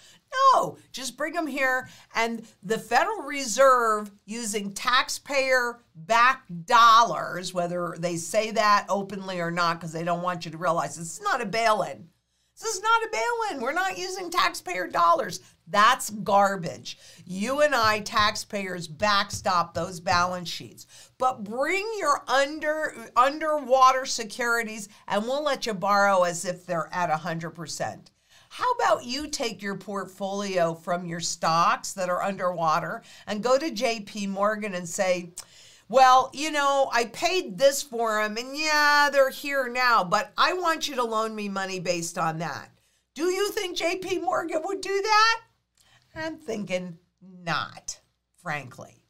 No, 0.54 0.78
just 0.92 1.16
bring 1.16 1.32
them 1.32 1.46
here. 1.46 1.88
And 2.14 2.46
the 2.62 2.78
Federal 2.78 3.22
Reserve, 3.22 4.10
using 4.24 4.72
taxpayer 4.72 5.80
backed 5.94 6.66
dollars, 6.66 7.54
whether 7.54 7.94
they 7.98 8.16
say 8.16 8.50
that 8.52 8.86
openly 8.88 9.40
or 9.40 9.50
not, 9.50 9.78
because 9.78 9.92
they 9.92 10.04
don't 10.04 10.22
want 10.22 10.44
you 10.44 10.50
to 10.50 10.58
realize 10.58 10.96
this 10.96 11.18
is 11.18 11.22
not 11.22 11.40
a 11.40 11.46
bail 11.46 11.82
in. 11.82 12.08
This 12.58 12.74
is 12.74 12.82
not 12.82 13.02
a 13.02 13.08
bail 13.12 13.52
in. 13.52 13.60
We're 13.60 13.72
not 13.72 13.98
using 13.98 14.30
taxpayer 14.30 14.86
dollars. 14.86 15.40
That's 15.66 16.08
garbage. 16.08 16.96
You 17.26 17.60
and 17.60 17.74
I, 17.74 18.00
taxpayers, 18.00 18.88
backstop 18.88 19.74
those 19.74 20.00
balance 20.00 20.48
sheets. 20.48 20.86
But 21.18 21.44
bring 21.44 21.86
your 21.98 22.22
under 22.26 23.10
underwater 23.14 24.06
securities 24.06 24.88
and 25.06 25.24
we'll 25.24 25.42
let 25.42 25.66
you 25.66 25.74
borrow 25.74 26.22
as 26.22 26.46
if 26.46 26.64
they're 26.64 26.88
at 26.92 27.10
100%. 27.10 28.06
How 28.56 28.72
about 28.72 29.04
you 29.04 29.28
take 29.28 29.60
your 29.60 29.76
portfolio 29.76 30.72
from 30.72 31.04
your 31.04 31.20
stocks 31.20 31.92
that 31.92 32.08
are 32.08 32.22
underwater 32.22 33.02
and 33.26 33.42
go 33.42 33.58
to 33.58 33.70
JP 33.70 34.30
Morgan 34.30 34.72
and 34.72 34.88
say, 34.88 35.34
well, 35.90 36.30
you 36.32 36.50
know, 36.50 36.88
I 36.90 37.04
paid 37.04 37.58
this 37.58 37.82
for 37.82 38.14
them 38.14 38.38
and 38.38 38.56
yeah, 38.56 39.10
they're 39.12 39.28
here 39.28 39.68
now, 39.68 40.04
but 40.04 40.32
I 40.38 40.54
want 40.54 40.88
you 40.88 40.94
to 40.94 41.04
loan 41.04 41.34
me 41.34 41.50
money 41.50 41.80
based 41.80 42.16
on 42.16 42.38
that. 42.38 42.70
Do 43.14 43.24
you 43.24 43.50
think 43.50 43.76
JP 43.76 44.22
Morgan 44.22 44.62
would 44.64 44.80
do 44.80 45.02
that? 45.02 45.40
I'm 46.14 46.38
thinking 46.38 46.96
not, 47.20 48.00
frankly. 48.42 49.04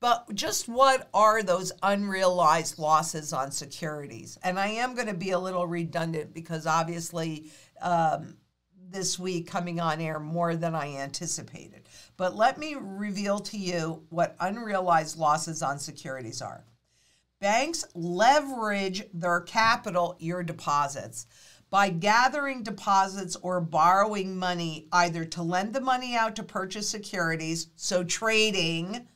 But 0.00 0.34
just 0.34 0.66
what 0.66 1.10
are 1.12 1.42
those 1.42 1.72
unrealized 1.82 2.78
losses 2.78 3.34
on 3.34 3.52
securities? 3.52 4.38
And 4.42 4.58
I 4.58 4.68
am 4.68 4.94
going 4.94 5.08
to 5.08 5.14
be 5.14 5.32
a 5.32 5.38
little 5.38 5.66
redundant 5.66 6.32
because 6.32 6.66
obviously 6.66 7.50
um, 7.82 8.38
this 8.92 9.18
week 9.18 9.46
coming 9.46 9.80
on 9.80 10.00
air 10.00 10.20
more 10.20 10.54
than 10.54 10.74
I 10.74 10.96
anticipated. 10.96 11.88
But 12.16 12.36
let 12.36 12.58
me 12.58 12.76
reveal 12.78 13.38
to 13.40 13.56
you 13.56 14.04
what 14.10 14.36
unrealized 14.38 15.18
losses 15.18 15.62
on 15.62 15.78
securities 15.78 16.42
are. 16.42 16.64
Banks 17.40 17.84
leverage 17.94 19.02
their 19.12 19.40
capital, 19.40 20.16
your 20.20 20.42
deposits, 20.42 21.26
by 21.70 21.88
gathering 21.88 22.62
deposits 22.62 23.34
or 23.36 23.60
borrowing 23.60 24.36
money 24.36 24.86
either 24.92 25.24
to 25.24 25.42
lend 25.42 25.72
the 25.72 25.80
money 25.80 26.14
out 26.14 26.36
to 26.36 26.42
purchase 26.42 26.88
securities, 26.88 27.68
so 27.74 28.04
trading, 28.04 29.08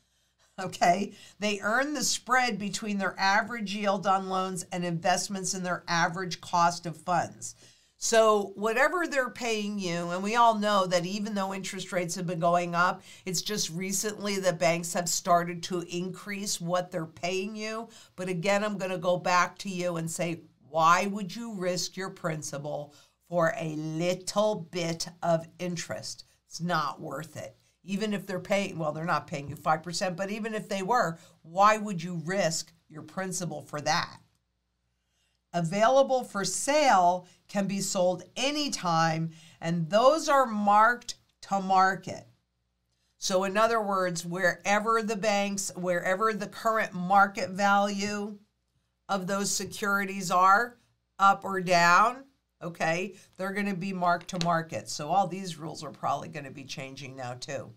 okay? 0.59 1.13
They 1.39 1.61
earn 1.61 1.93
the 1.93 2.03
spread 2.03 2.59
between 2.59 2.99
their 2.99 3.15
average 3.19 3.75
yield 3.75 4.07
on 4.07 4.29
loans 4.31 4.65
and 4.73 4.85
investments 4.85 5.55
in 5.55 5.63
their 5.63 5.85
average 5.87 6.41
cost 6.41 6.87
of 6.87 6.97
funds. 6.97 7.55
So, 7.99 8.53
whatever 8.57 9.07
they're 9.07 9.31
paying 9.31 9.79
you, 9.79 10.11
and 10.11 10.23
we 10.23 10.37
all 10.37 10.55
know 10.55 10.87
that 10.87 11.07
even 11.07 11.35
though 11.35 11.55
interest 11.55 11.93
rates 11.93 12.15
have 12.17 12.27
been 12.27 12.39
going 12.39 12.75
up, 12.75 13.03
it's 13.25 13.41
just 13.41 13.71
recently 13.71 14.39
that 14.41 14.59
banks 14.59 14.93
have 14.93 15.09
started 15.09 15.63
to 15.65 15.81
increase 15.89 16.61
what 16.61 16.91
they're 16.91 17.07
paying 17.07 17.57
you. 17.57 17.89
But 18.15 18.29
again, 18.29 18.63
I'm 18.63 18.77
going 18.77 18.91
to 18.91 18.99
go 18.99 19.17
back 19.17 19.57
to 19.59 19.71
you 19.71 19.97
and 19.97 20.11
say, 20.11 20.43
why 20.69 21.07
would 21.07 21.35
you 21.35 21.55
risk 21.55 21.97
your 21.97 22.11
principal 22.11 22.95
for 23.31 23.55
a 23.59 23.77
little 23.77 24.69
bit 24.71 25.09
of 25.23 25.49
interest? 25.59 26.25
It's 26.47 26.61
not 26.61 27.01
worth 27.01 27.37
it. 27.39 27.57
Even 27.83 28.13
if 28.13 28.27
they're 28.27 28.41
paying, 28.41 28.79
well, 28.79 28.93
they're 28.93 29.05
not 29.05 29.27
paying 29.27 29.49
you 29.49 29.57
5%, 29.57 30.17
but 30.17 30.31
even 30.31 30.55
if 30.55 30.69
they 30.69 30.83
were, 30.83 31.19
why 31.43 31.79
would 31.79 32.03
you 32.03 32.21
risk 32.27 32.73
your 32.91 33.03
principal 33.03 33.63
for 33.63 33.81
that? 33.81 34.19
Available 35.57 36.23
for 36.23 36.45
sale 36.45 37.27
can 37.49 37.67
be 37.67 37.81
sold 37.81 38.23
anytime, 38.37 39.31
and 39.61 39.89
those 39.89 40.29
are 40.29 40.47
marked 40.47 41.15
to 41.41 41.61
market. 41.61 42.27
So, 43.19 43.45
in 43.45 43.57
other 43.57 43.81
words, 43.81 44.27
wherever 44.27 45.03
the 45.03 45.17
banks, 45.17 45.73
wherever 45.75 46.33
the 46.33 46.47
current 46.47 46.93
market 46.93 47.51
value 47.51 48.39
of 49.09 49.27
those 49.27 49.51
securities 49.51 50.31
are, 50.31 50.77
up 51.19 51.45
or 51.45 51.63
down, 51.63 52.25
okay, 52.63 53.15
they're 53.37 53.55
going 53.55 53.71
to 53.71 53.75
be 53.75 53.95
marked 53.95 54.29
to 54.29 54.45
market. 54.45 54.91
So, 54.91 55.09
all 55.09 55.27
these 55.27 55.59
rules 55.59 55.83
are 55.83 55.91
probably 55.91 56.29
going 56.29 56.45
to 56.45 56.51
be 56.51 56.65
changing 56.65 57.17
now, 57.17 57.35
too. 57.35 57.73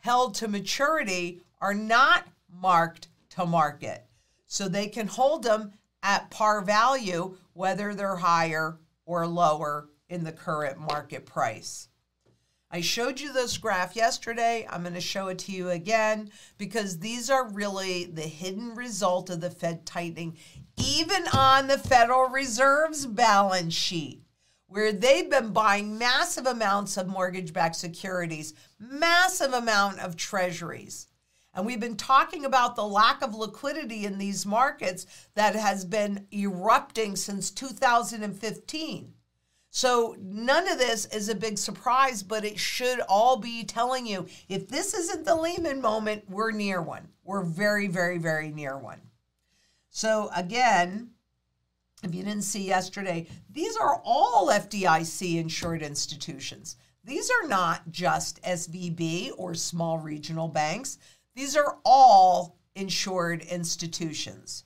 Held 0.00 0.34
to 0.36 0.48
maturity 0.48 1.42
are 1.60 1.74
not 1.74 2.26
marked 2.52 3.08
to 3.30 3.46
market. 3.46 4.04
So, 4.46 4.68
they 4.68 4.88
can 4.88 5.06
hold 5.06 5.44
them 5.44 5.72
at 6.02 6.30
par 6.30 6.62
value, 6.62 7.36
whether 7.52 7.94
they're 7.94 8.16
higher 8.16 8.78
or 9.04 9.26
lower 9.26 9.88
in 10.08 10.24
the 10.24 10.32
current 10.32 10.78
market 10.78 11.26
price. 11.26 11.88
I 12.72 12.82
showed 12.82 13.18
you 13.18 13.32
this 13.32 13.58
graph 13.58 13.96
yesterday. 13.96 14.64
I'm 14.70 14.82
going 14.82 14.94
to 14.94 15.00
show 15.00 15.26
it 15.26 15.40
to 15.40 15.52
you 15.52 15.70
again 15.70 16.30
because 16.56 16.98
these 16.98 17.28
are 17.28 17.50
really 17.50 18.04
the 18.04 18.22
hidden 18.22 18.76
result 18.76 19.28
of 19.28 19.40
the 19.40 19.50
Fed 19.50 19.84
tightening, 19.84 20.36
even 20.76 21.26
on 21.34 21.66
the 21.66 21.78
Federal 21.78 22.28
Reserve's 22.28 23.06
balance 23.06 23.74
sheet, 23.74 24.22
where 24.68 24.92
they've 24.92 25.28
been 25.28 25.52
buying 25.52 25.98
massive 25.98 26.46
amounts 26.46 26.96
of 26.96 27.08
mortgage 27.08 27.52
backed 27.52 27.74
securities, 27.74 28.54
massive 28.78 29.52
amount 29.52 29.98
of 29.98 30.14
treasuries. 30.14 31.08
And 31.60 31.66
we've 31.66 31.78
been 31.78 31.98
talking 31.98 32.46
about 32.46 32.74
the 32.74 32.86
lack 32.86 33.20
of 33.20 33.34
liquidity 33.34 34.06
in 34.06 34.16
these 34.16 34.46
markets 34.46 35.04
that 35.34 35.54
has 35.54 35.84
been 35.84 36.26
erupting 36.32 37.16
since 37.16 37.50
2015. 37.50 39.12
So 39.68 40.16
none 40.18 40.72
of 40.72 40.78
this 40.78 41.04
is 41.04 41.28
a 41.28 41.34
big 41.34 41.58
surprise, 41.58 42.22
but 42.22 42.46
it 42.46 42.58
should 42.58 43.00
all 43.10 43.36
be 43.36 43.62
telling 43.64 44.06
you 44.06 44.26
if 44.48 44.68
this 44.68 44.94
isn't 44.94 45.26
the 45.26 45.34
Lehman 45.34 45.82
moment, 45.82 46.24
we're 46.30 46.50
near 46.50 46.80
one. 46.80 47.06
We're 47.24 47.44
very, 47.44 47.88
very, 47.88 48.16
very 48.16 48.48
near 48.50 48.78
one. 48.78 49.02
So 49.90 50.30
again, 50.34 51.10
if 52.02 52.14
you 52.14 52.22
didn't 52.22 52.44
see 52.44 52.66
yesterday, 52.66 53.26
these 53.50 53.76
are 53.76 54.00
all 54.02 54.48
FDIC 54.48 55.38
insured 55.38 55.82
institutions. 55.82 56.76
These 57.04 57.30
are 57.30 57.48
not 57.48 57.90
just 57.90 58.42
SVB 58.44 59.32
or 59.36 59.54
small 59.54 59.98
regional 59.98 60.48
banks. 60.48 60.96
These 61.34 61.56
are 61.56 61.78
all 61.84 62.58
insured 62.74 63.42
institutions. 63.42 64.64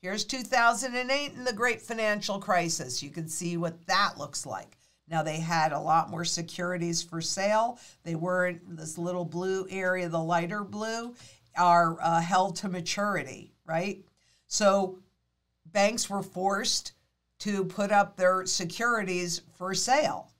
Here's 0.00 0.24
2008 0.24 1.32
and 1.32 1.46
the 1.46 1.52
great 1.52 1.80
financial 1.80 2.38
crisis. 2.38 3.02
You 3.02 3.10
can 3.10 3.28
see 3.28 3.56
what 3.56 3.86
that 3.86 4.18
looks 4.18 4.44
like. 4.44 4.76
Now, 5.08 5.22
they 5.22 5.38
had 5.38 5.72
a 5.72 5.78
lot 5.78 6.10
more 6.10 6.24
securities 6.24 7.02
for 7.02 7.20
sale. 7.20 7.78
They 8.02 8.14
weren't 8.14 8.76
this 8.76 8.98
little 8.98 9.24
blue 9.24 9.66
area, 9.70 10.08
the 10.08 10.18
lighter 10.18 10.64
blue, 10.64 11.14
are 11.56 11.98
uh, 12.00 12.20
held 12.20 12.56
to 12.56 12.68
maturity, 12.68 13.52
right? 13.66 14.04
So 14.46 14.98
banks 15.66 16.08
were 16.08 16.22
forced 16.22 16.92
to 17.40 17.64
put 17.64 17.92
up 17.92 18.16
their 18.16 18.46
securities 18.46 19.42
for 19.56 19.74
sale. 19.74 20.30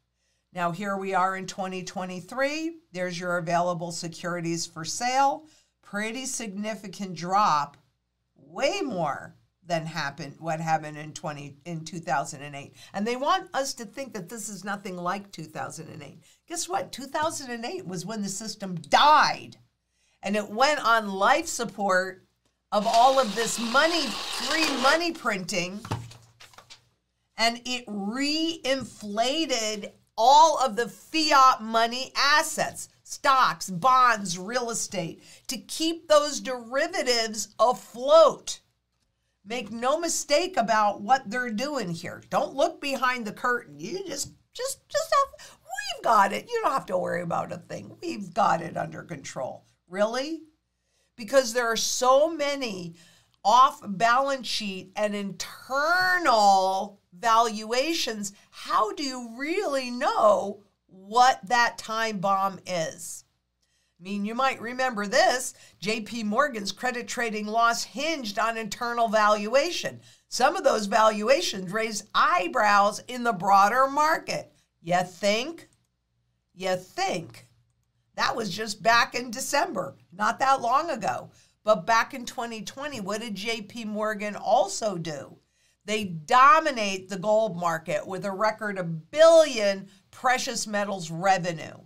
Now, 0.55 0.71
here 0.71 0.97
we 0.97 1.15
are 1.15 1.37
in 1.37 1.47
2023. 1.47 2.77
There's 2.93 3.19
your 3.19 3.39
available 3.39 3.91
securities 3.91 4.67
for 4.67 4.85
sale. 4.85 5.47
Pretty 5.93 6.27
significant 6.27 7.15
drop, 7.15 7.77
way 8.35 8.81
more 8.83 9.37
than 9.65 9.87
happened 9.87 10.35
what 10.41 10.61
happened 10.61 10.99
in 10.99 11.13
20 11.13 11.57
in 11.67 11.85
2008 11.85 12.75
and 12.95 13.07
they 13.07 13.15
want 13.15 13.49
us 13.55 13.73
to 13.73 13.85
think 13.85 14.13
that 14.13 14.29
this 14.29 14.49
is 14.49 14.65
nothing 14.65 14.97
like 14.97 15.31
2008 15.31 16.19
guess 16.53 16.69
what? 16.69 16.93
2008 16.93 17.87
was 17.87 18.05
when 18.05 18.21
the 18.21 18.29
system 18.29 18.75
died. 18.91 19.57
And 20.23 20.37
it 20.37 20.51
went 20.51 20.85
on 20.85 21.09
life 21.09 21.47
support 21.47 22.27
of 22.71 22.87
all 22.87 23.19
of 23.19 23.35
this 23.35 23.59
money 23.59 24.03
free 24.03 24.71
money 24.83 25.13
printing. 25.13 25.81
And 27.39 27.63
it 27.65 27.87
reinflated 27.87 29.93
all 30.15 30.63
of 30.63 30.77
the 30.77 30.91
fiat 30.91 31.63
money 31.63 32.13
assets 32.15 32.91
stocks 33.13 33.71
bonds 33.71 34.39
real 34.39 34.71
estate 34.71 35.23
to 35.47 35.59
keep 35.59 36.09
those 36.09 36.41
derivatives 36.41 37.55
afloat 37.59 38.61
Make 39.45 39.73
no 39.73 39.99
mistake 39.99 40.57
about 40.57 41.01
what 41.01 41.29
they're 41.29 41.51
doing 41.51 41.91
here. 41.91 42.23
Don't 42.31 42.55
look 42.55 42.81
behind 42.81 43.27
the 43.27 43.33
curtain. 43.33 43.81
You 43.81 44.05
just 44.07 44.33
just 44.55 44.89
just 44.89 45.15
have 45.15 45.49
we've 45.59 46.05
got 46.05 46.33
it. 46.33 46.49
You 46.49 46.61
don't 46.63 46.73
have 46.73 46.87
to 46.87 46.99
worry 46.99 47.23
about 47.23 47.53
a 47.53 47.57
thing. 47.57 47.97
We've 48.01 48.33
got 48.33 48.63
it 48.63 48.77
under 48.77 49.03
control. 49.03 49.65
Really? 49.89 50.43
Because 51.17 51.53
there 51.53 51.67
are 51.67 51.77
so 51.77 52.33
many 52.33 52.95
off 53.45 53.81
balance 53.85 54.47
sheet 54.47 54.93
and 54.95 55.15
internal 55.15 57.01
valuations. 57.13 58.33
How 58.51 58.93
do 58.93 59.03
you 59.03 59.31
really 59.37 59.91
know 59.91 60.63
what 60.93 61.41
that 61.49 61.79
time 61.79 62.19
bomb 62.19 62.59
is? 62.67 63.25
I 63.99 64.03
mean, 64.03 64.25
you 64.25 64.35
might 64.35 64.61
remember 64.61 65.07
this. 65.07 65.55
JP 65.81 66.25
Morgan's 66.25 66.73
credit 66.73 67.07
trading 67.07 67.47
loss 67.47 67.85
hinged 67.85 68.39
on 68.39 68.57
internal 68.57 69.09
valuation. 69.09 70.01
Some 70.29 70.57
of 70.57 70.65
those 70.65 70.87
valuations 70.87 71.73
raised 71.73 72.09
eyebrows 72.15 73.01
in 73.07 73.23
the 73.23 73.33
broader 73.33 73.87
market. 73.87 74.53
You 74.83 75.03
think? 75.05 75.69
You 76.55 76.77
think? 76.77 77.47
That 78.17 78.35
was 78.35 78.51
just 78.51 78.83
back 78.83 79.15
in 79.15 79.31
December, 79.31 79.97
not 80.13 80.39
that 80.41 80.61
long 80.61 80.91
ago. 80.91 81.31
But 81.65 81.87
back 81.87 82.13
in 82.13 82.25
2020, 82.25 83.01
what 83.01 83.21
did 83.21 83.37
JP 83.37 83.87
Morgan 83.87 84.35
also 84.35 84.99
do? 84.99 85.39
They 85.85 86.05
dominate 86.05 87.09
the 87.09 87.19
gold 87.19 87.57
market 87.57 88.07
with 88.07 88.25
a 88.25 88.31
record 88.31 88.79
of 88.79 89.11
billion 89.11 89.89
precious 90.13 90.69
metals 90.69 91.11
revenue. 91.11 91.79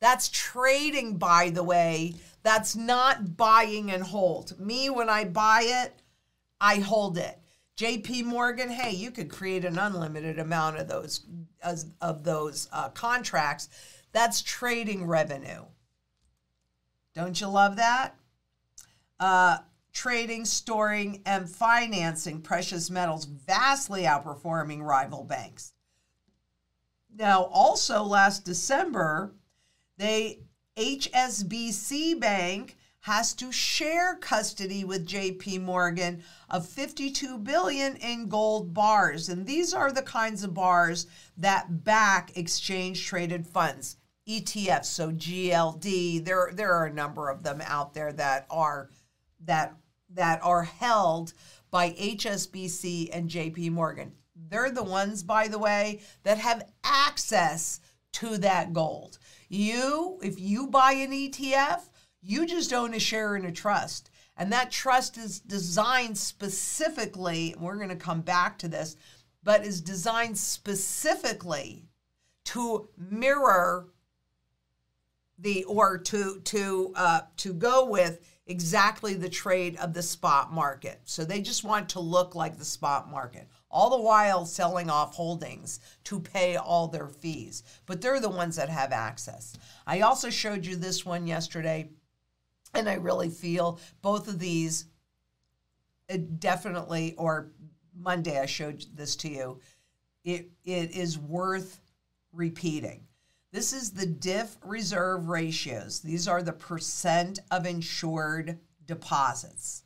That's 0.00 0.28
trading, 0.28 1.16
by 1.16 1.50
the 1.50 1.64
way. 1.64 2.14
That's 2.44 2.76
not 2.76 3.36
buying 3.36 3.90
and 3.90 4.04
hold. 4.04 4.58
Me, 4.60 4.88
when 4.88 5.10
I 5.10 5.24
buy 5.24 5.62
it, 5.64 6.00
I 6.60 6.76
hold 6.76 7.18
it. 7.18 7.38
JP 7.76 8.24
Morgan, 8.24 8.68
hey, 8.68 8.92
you 8.92 9.10
could 9.10 9.30
create 9.30 9.64
an 9.64 9.78
unlimited 9.78 10.38
amount 10.38 10.76
of 10.76 10.86
those 10.86 11.24
of 12.00 12.24
those 12.24 12.68
uh, 12.72 12.90
contracts. 12.90 13.68
That's 14.12 14.42
trading 14.42 15.06
revenue. 15.06 15.64
Don't 17.14 17.40
you 17.40 17.48
love 17.48 17.76
that? 17.76 18.14
Uh, 19.18 19.58
trading, 19.92 20.44
storing, 20.44 21.22
and 21.26 21.48
financing 21.48 22.40
precious 22.40 22.90
metals 22.90 23.24
vastly 23.24 24.02
outperforming 24.02 24.82
rival 24.82 25.24
banks. 25.24 25.72
Now, 27.16 27.44
also 27.44 28.02
last 28.02 28.44
December, 28.44 29.34
they 29.96 30.40
HSBC 30.76 32.18
Bank 32.20 32.76
has 33.00 33.32
to 33.34 33.50
share 33.50 34.14
custody 34.16 34.84
with 34.84 35.06
JP 35.06 35.62
Morgan 35.62 36.22
of 36.48 36.66
52 36.66 37.38
billion 37.38 37.96
in 37.96 38.28
gold 38.28 38.74
bars. 38.74 39.28
And 39.28 39.46
these 39.46 39.72
are 39.72 39.90
the 39.90 40.02
kinds 40.02 40.44
of 40.44 40.54
bars 40.54 41.06
that 41.36 41.84
back 41.84 42.36
exchange 42.36 43.06
traded 43.06 43.46
funds 43.46 43.96
ETFs 44.28 44.84
so 44.84 45.10
GLD 45.10 46.24
there 46.24 46.50
there 46.52 46.72
are 46.72 46.86
a 46.86 46.92
number 46.92 47.30
of 47.30 47.42
them 47.42 47.60
out 47.64 47.94
there 47.94 48.12
that 48.12 48.46
are 48.50 48.90
that 49.44 49.74
that 50.10 50.40
are 50.42 50.62
held 50.62 51.32
by 51.70 51.90
HSBC 51.92 53.08
and 53.12 53.28
JP 53.28 53.70
Morgan 53.70 54.12
they're 54.50 54.70
the 54.70 54.82
ones 54.82 55.22
by 55.22 55.48
the 55.48 55.58
way 55.58 56.00
that 56.24 56.38
have 56.38 56.68
access 56.84 57.80
to 58.12 58.36
that 58.36 58.72
gold 58.72 59.18
you, 59.50 60.18
if 60.22 60.40
you 60.40 60.68
buy 60.68 60.92
an 60.92 61.10
ETF, 61.10 61.82
you 62.22 62.46
just 62.46 62.72
own 62.72 62.94
a 62.94 63.00
share 63.00 63.36
in 63.36 63.44
a 63.44 63.52
trust. 63.52 64.10
And 64.36 64.52
that 64.52 64.70
trust 64.70 65.18
is 65.18 65.40
designed 65.40 66.16
specifically, 66.16 67.54
we're 67.58 67.76
going 67.76 67.88
to 67.88 67.96
come 67.96 68.22
back 68.22 68.58
to 68.60 68.68
this, 68.68 68.96
but 69.42 69.66
is 69.66 69.80
designed 69.80 70.38
specifically 70.38 71.88
to 72.44 72.88
mirror 72.96 73.88
the 75.38 75.64
or 75.64 75.98
to 75.98 76.40
to 76.40 76.92
uh, 76.94 77.20
to 77.38 77.52
go 77.54 77.86
with 77.86 78.20
exactly 78.46 79.14
the 79.14 79.28
trade 79.28 79.76
of 79.76 79.94
the 79.94 80.02
spot 80.02 80.52
market. 80.52 81.00
So 81.04 81.24
they 81.24 81.40
just 81.40 81.64
want 81.64 81.88
to 81.90 82.00
look 82.00 82.34
like 82.34 82.58
the 82.58 82.64
spot 82.64 83.10
market 83.10 83.48
all 83.70 83.90
the 83.90 84.02
while 84.02 84.44
selling 84.44 84.90
off 84.90 85.14
holdings 85.14 85.80
to 86.04 86.20
pay 86.20 86.56
all 86.56 86.88
their 86.88 87.08
fees. 87.08 87.62
But 87.86 88.00
they're 88.00 88.20
the 88.20 88.28
ones 88.28 88.56
that 88.56 88.68
have 88.68 88.92
access. 88.92 89.56
I 89.86 90.00
also 90.00 90.30
showed 90.30 90.66
you 90.66 90.76
this 90.76 91.06
one 91.06 91.26
yesterday, 91.26 91.90
and 92.74 92.88
I 92.88 92.94
really 92.94 93.30
feel 93.30 93.78
both 94.02 94.28
of 94.28 94.38
these 94.38 94.86
uh, 96.12 96.18
definitely, 96.38 97.14
or 97.16 97.52
Monday 97.96 98.38
I 98.38 98.46
showed 98.46 98.84
this 98.94 99.16
to 99.16 99.28
you, 99.28 99.60
it, 100.24 100.50
it 100.64 100.90
is 100.90 101.18
worth 101.18 101.80
repeating. 102.32 103.06
This 103.52 103.72
is 103.72 103.90
the 103.90 104.06
DIF 104.06 104.56
reserve 104.64 105.28
ratios. 105.28 106.00
These 106.00 106.28
are 106.28 106.42
the 106.42 106.52
percent 106.52 107.40
of 107.50 107.66
insured 107.66 108.58
deposits. 108.86 109.84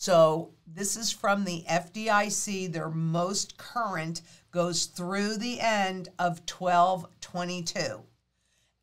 So 0.00 0.52
this 0.64 0.96
is 0.96 1.10
from 1.10 1.44
the 1.44 1.64
FDIC. 1.68 2.72
Their 2.72 2.88
most 2.88 3.58
current 3.58 4.22
goes 4.52 4.84
through 4.86 5.38
the 5.38 5.60
end 5.60 6.10
of 6.20 6.42
1222. 6.48 8.04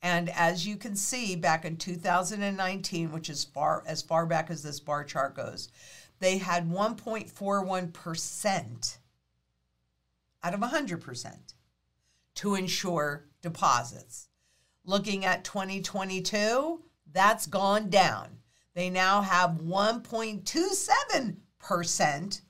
And 0.01 0.29
as 0.29 0.67
you 0.67 0.75
can 0.75 0.97
see, 0.97 1.37
back 1.37 1.63
in 1.63 1.77
2019, 1.77 3.13
which 3.13 3.29
is 3.29 3.45
far 3.45 3.81
as 3.87 4.01
far 4.01 4.25
back 4.25 4.49
as 4.49 4.61
this 4.61 4.81
bar 4.81 5.05
chart 5.05 5.37
goes, 5.37 5.69
they 6.19 6.37
had 6.37 6.69
1.41% 6.69 8.97
out 10.43 10.53
of 10.53 10.59
100% 10.59 11.37
to 12.35 12.55
insure 12.55 13.23
deposits. 13.41 14.27
Looking 14.83 15.23
at 15.23 15.45
2022, 15.45 16.81
that's 17.13 17.47
gone 17.47 17.89
down 17.89 18.39
they 18.75 18.91
now 18.91 19.21
have 19.21 19.51
1.27% 19.51 22.41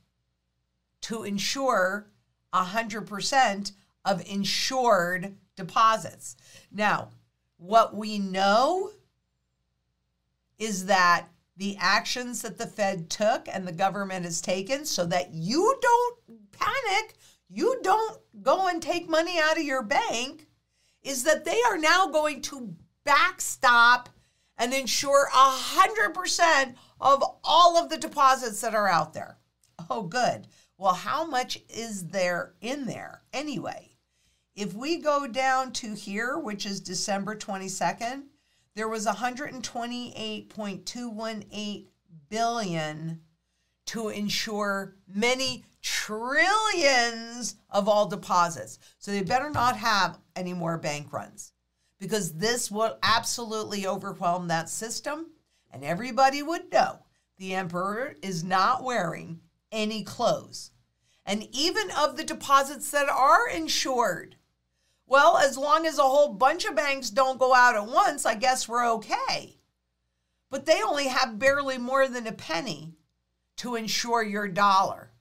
to 1.02 1.24
insure 1.24 2.08
100% 2.54 3.72
of 4.04 4.28
insured 4.28 5.36
deposits. 5.56 6.36
Now, 6.72 7.10
what 7.58 7.96
we 7.96 8.20
know 8.20 8.92
is 10.58 10.88
that 10.88 11.28
the 11.58 11.78
actions 11.80 12.42
that 12.42 12.58
the 12.58 12.68
Fed 12.68 13.10
took 13.10 13.48
and 13.48 13.66
the 13.68 13.72
government 13.72 14.26
has 14.26 14.42
taken 14.42 14.84
so 14.86 15.06
that 15.06 15.34
you 15.34 15.78
don't 15.82 16.18
panic, 16.52 17.16
you 17.50 17.80
don't 17.84 18.20
go 18.42 18.68
and 18.68 18.82
take 18.82 19.08
money 19.08 19.40
out 19.40 19.58
of 19.58 19.64
your 19.64 19.84
bank, 19.84 20.48
is 21.04 21.24
that 21.24 21.46
they 21.46 21.62
are 21.68 21.78
now 21.78 22.08
going 22.08 22.42
to 22.42 22.76
backstop 23.04 24.10
and 24.58 24.74
insure 24.74 25.30
100% 25.34 26.76
of 27.00 27.24
all 27.44 27.78
of 27.78 27.90
the 27.90 27.98
deposits 27.98 28.62
that 28.62 28.74
are 28.74 28.88
out 28.88 29.14
there. 29.14 29.38
Oh, 29.90 30.04
good. 30.04 30.48
Well, 30.78 30.94
how 30.94 31.26
much 31.26 31.60
is 31.70 32.08
there 32.08 32.54
in 32.62 32.86
there 32.86 33.24
anyway? 33.34 33.92
If 34.56 34.74
we 34.74 34.98
go 34.98 35.28
down 35.28 35.74
to 35.74 35.94
here, 35.94 36.38
which 36.38 36.66
is 36.66 36.80
December 36.80 37.36
22nd, 37.36 38.24
there 38.76 38.88
was 38.88 39.06
128.218 39.06 41.86
billion 42.30 43.22
to 43.86 44.10
insure 44.10 44.96
many 45.08 45.64
trillions 45.82 47.56
of 47.70 47.88
all 47.88 48.08
deposits. 48.08 48.80
So 48.98 49.12
they 49.12 49.22
better 49.22 49.50
not 49.50 49.78
have 49.78 50.20
any 50.36 50.54
more 50.54 50.78
bank 50.78 51.14
runs 51.14 51.54
because 52.00 52.34
this 52.34 52.70
will 52.70 52.98
absolutely 53.04 53.88
overwhelm 53.88 54.48
that 54.48 54.70
system. 54.70 55.28
And 55.72 55.84
everybody 55.84 56.42
would 56.44 56.72
know 56.72 57.00
the 57.38 57.54
emperor 57.54 58.16
is 58.22 58.44
not 58.44 58.84
wearing 58.84 59.42
any 59.72 60.04
clothes. 60.04 60.72
and 61.26 61.48
even 61.52 61.90
of 61.98 62.18
the 62.18 62.24
deposits 62.24 62.92
that 62.92 63.10
are 63.10 63.50
insured. 63.50 64.36
Well, 65.08 65.38
as 65.38 65.58
long 65.58 65.86
as 65.86 65.98
a 65.98 66.04
whole 66.04 66.34
bunch 66.34 66.66
of 66.66 66.76
banks 66.76 67.10
don't 67.10 67.40
go 67.40 67.54
out 67.54 67.76
at 67.76 67.88
once, 67.88 68.26
I 68.26 68.36
guess 68.36 68.68
we're 68.68 68.88
okay. 68.94 69.58
But 70.50 70.66
they 70.66 70.82
only 70.84 71.08
have 71.08 71.40
barely 71.40 71.78
more 71.78 72.08
than 72.08 72.28
a 72.28 72.32
penny 72.32 72.94
to 73.58 73.76
insure 73.76 74.24
your 74.24 74.48
dollar. 74.48 75.12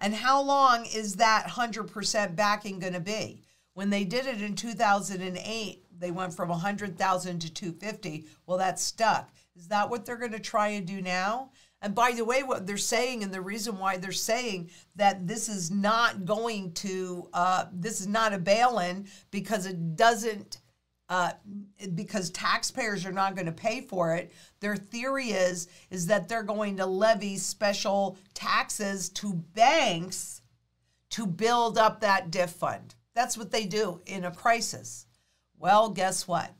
And 0.00 0.14
how 0.14 0.42
long 0.42 0.86
is 0.86 1.16
that 1.16 1.46
100% 1.48 2.36
backing 2.36 2.78
going 2.78 2.92
to 2.92 3.00
be? 3.00 3.42
When 3.74 3.90
they 3.90 4.04
did 4.04 4.26
it 4.26 4.40
in 4.40 4.54
2008, 4.54 5.84
they 5.98 6.10
went 6.10 6.34
from 6.34 6.48
100,000 6.48 7.38
to 7.40 7.52
250. 7.52 8.24
Well, 8.46 8.58
that's 8.58 8.82
stuck. 8.82 9.30
Is 9.56 9.68
that 9.68 9.90
what 9.90 10.04
they're 10.04 10.16
going 10.16 10.32
to 10.32 10.40
try 10.40 10.68
and 10.68 10.86
do 10.86 11.00
now? 11.00 11.50
And 11.82 11.94
by 11.94 12.12
the 12.12 12.24
way, 12.24 12.42
what 12.42 12.66
they're 12.66 12.76
saying, 12.76 13.22
and 13.22 13.32
the 13.32 13.40
reason 13.40 13.78
why 13.78 13.98
they're 13.98 14.12
saying 14.12 14.70
that 14.96 15.26
this 15.26 15.48
is 15.48 15.70
not 15.70 16.24
going 16.24 16.72
to, 16.74 17.28
uh, 17.34 17.66
this 17.72 18.00
is 18.00 18.06
not 18.06 18.32
a 18.32 18.38
bail 18.38 18.78
in 18.78 19.06
because 19.30 19.66
it 19.66 19.96
doesn't, 19.96 20.58
uh, 21.10 21.32
because 21.94 22.30
taxpayers 22.30 23.04
are 23.04 23.12
not 23.12 23.34
going 23.34 23.46
to 23.46 23.52
pay 23.52 23.82
for 23.82 24.14
it. 24.14 24.32
Their 24.60 24.76
theory 24.76 25.26
is 25.26 25.68
is 25.90 26.06
that 26.06 26.26
they're 26.28 26.42
going 26.42 26.78
to 26.78 26.86
levy 26.86 27.36
special 27.36 28.16
taxes 28.32 29.10
to 29.10 29.34
banks 29.34 30.40
to 31.10 31.26
build 31.26 31.76
up 31.76 32.00
that 32.00 32.30
DIF 32.30 32.50
fund. 32.50 32.94
That's 33.14 33.38
what 33.38 33.50
they 33.50 33.66
do 33.66 34.00
in 34.06 34.24
a 34.24 34.30
crisis. 34.30 35.06
Well, 35.58 35.90
guess 35.90 36.26
what? 36.26 36.52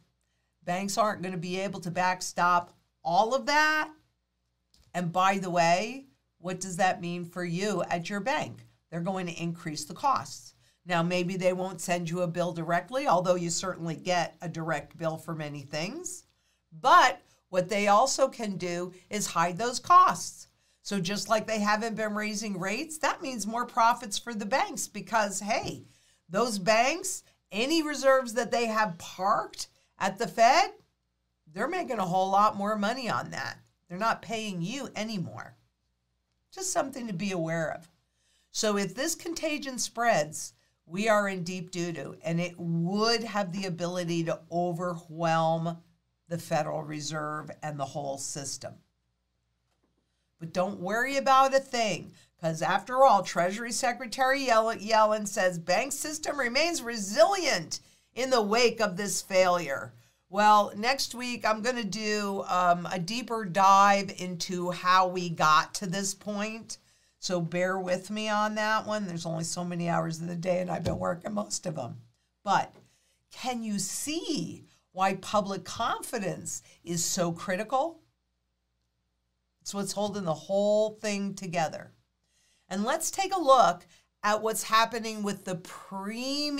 Banks 0.64 0.96
aren't 0.96 1.22
going 1.22 1.32
to 1.32 1.38
be 1.38 1.60
able 1.60 1.80
to 1.80 1.90
backstop 1.90 2.72
all 3.02 3.34
of 3.34 3.46
that 3.46 3.90
and 4.94 5.12
by 5.12 5.38
the 5.38 5.50
way, 5.50 6.06
what 6.38 6.60
does 6.60 6.76
that 6.76 7.00
mean 7.00 7.24
for 7.24 7.44
you 7.44 7.82
at 7.90 8.08
your 8.08 8.20
bank? 8.20 8.66
They're 8.90 9.00
going 9.00 9.26
to 9.26 9.42
increase 9.42 9.84
the 9.84 9.94
costs. 9.94 10.54
Now, 10.86 11.02
maybe 11.02 11.36
they 11.36 11.52
won't 11.52 11.80
send 11.80 12.08
you 12.08 12.22
a 12.22 12.28
bill 12.28 12.52
directly, 12.52 13.08
although 13.08 13.34
you 13.34 13.50
certainly 13.50 13.96
get 13.96 14.36
a 14.40 14.48
direct 14.48 14.96
bill 14.96 15.16
for 15.16 15.34
many 15.34 15.62
things. 15.62 16.24
But 16.70 17.20
what 17.48 17.68
they 17.68 17.88
also 17.88 18.28
can 18.28 18.56
do 18.56 18.92
is 19.10 19.26
hide 19.26 19.58
those 19.58 19.80
costs. 19.80 20.48
So, 20.82 21.00
just 21.00 21.30
like 21.30 21.46
they 21.46 21.60
haven't 21.60 21.96
been 21.96 22.14
raising 22.14 22.60
rates, 22.60 22.98
that 22.98 23.22
means 23.22 23.46
more 23.46 23.64
profits 23.64 24.18
for 24.18 24.34
the 24.34 24.44
banks 24.44 24.86
because, 24.86 25.40
hey, 25.40 25.86
those 26.28 26.58
banks, 26.58 27.22
any 27.52 27.82
reserves 27.82 28.34
that 28.34 28.50
they 28.50 28.66
have 28.66 28.98
parked 28.98 29.68
at 29.98 30.18
the 30.18 30.26
Fed, 30.26 30.70
they're 31.52 31.68
making 31.68 31.98
a 31.98 32.06
whole 32.06 32.30
lot 32.30 32.56
more 32.56 32.76
money 32.76 33.08
on 33.08 33.30
that. 33.30 33.58
They're 33.88 33.98
not 33.98 34.22
paying 34.22 34.60
you 34.60 34.88
anymore. 34.96 35.54
Just 36.52 36.72
something 36.72 37.06
to 37.06 37.12
be 37.12 37.32
aware 37.32 37.72
of. 37.72 37.88
So 38.50 38.76
if 38.76 38.94
this 38.94 39.14
contagion 39.14 39.78
spreads, 39.78 40.54
we 40.86 41.08
are 41.08 41.28
in 41.28 41.44
deep 41.44 41.70
doo 41.70 41.92
doo, 41.92 42.16
and 42.24 42.40
it 42.40 42.54
would 42.58 43.24
have 43.24 43.52
the 43.52 43.66
ability 43.66 44.24
to 44.24 44.40
overwhelm 44.50 45.78
the 46.28 46.38
Federal 46.38 46.82
Reserve 46.82 47.50
and 47.62 47.78
the 47.78 47.84
whole 47.84 48.18
system. 48.18 48.74
But 50.38 50.52
don't 50.52 50.80
worry 50.80 51.16
about 51.16 51.54
a 51.54 51.60
thing, 51.60 52.12
because 52.44 52.60
after 52.60 53.06
all, 53.06 53.22
Treasury 53.22 53.72
Secretary 53.72 54.48
Yellen 54.48 55.26
says 55.26 55.58
bank 55.58 55.92
system 55.92 56.38
remains 56.38 56.82
resilient 56.82 57.80
in 58.14 58.28
the 58.28 58.42
wake 58.42 58.82
of 58.82 58.98
this 58.98 59.22
failure. 59.22 59.94
Well, 60.28 60.70
next 60.76 61.14
week 61.14 61.46
I'm 61.46 61.62
going 61.62 61.76
to 61.76 61.84
do 61.84 62.44
um, 62.46 62.86
a 62.92 62.98
deeper 62.98 63.46
dive 63.46 64.12
into 64.18 64.70
how 64.72 65.08
we 65.08 65.30
got 65.30 65.72
to 65.76 65.86
this 65.86 66.12
point. 66.12 66.76
So 67.18 67.40
bear 67.40 67.78
with 67.78 68.10
me 68.10 68.28
on 68.28 68.56
that 68.56 68.86
one. 68.86 69.06
There's 69.06 69.24
only 69.24 69.44
so 69.44 69.64
many 69.64 69.88
hours 69.88 70.20
in 70.20 70.26
the 70.26 70.36
day, 70.36 70.60
and 70.60 70.70
I've 70.70 70.84
been 70.84 70.98
working 70.98 71.32
most 71.32 71.64
of 71.64 71.76
them. 71.76 71.96
But 72.44 72.74
can 73.32 73.62
you 73.62 73.78
see 73.78 74.66
why 74.92 75.14
public 75.14 75.64
confidence 75.64 76.62
is 76.84 77.02
so 77.02 77.32
critical? 77.32 78.00
It's 79.62 79.72
what's 79.72 79.92
holding 79.92 80.24
the 80.24 80.34
whole 80.34 80.90
thing 81.00 81.32
together. 81.32 81.92
And 82.74 82.82
let's 82.82 83.12
take 83.12 83.32
a 83.32 83.40
look 83.40 83.86
at 84.24 84.42
what's 84.42 84.64
happening 84.64 85.22
with 85.22 85.44
the 85.44 85.54
premiums 85.54 86.56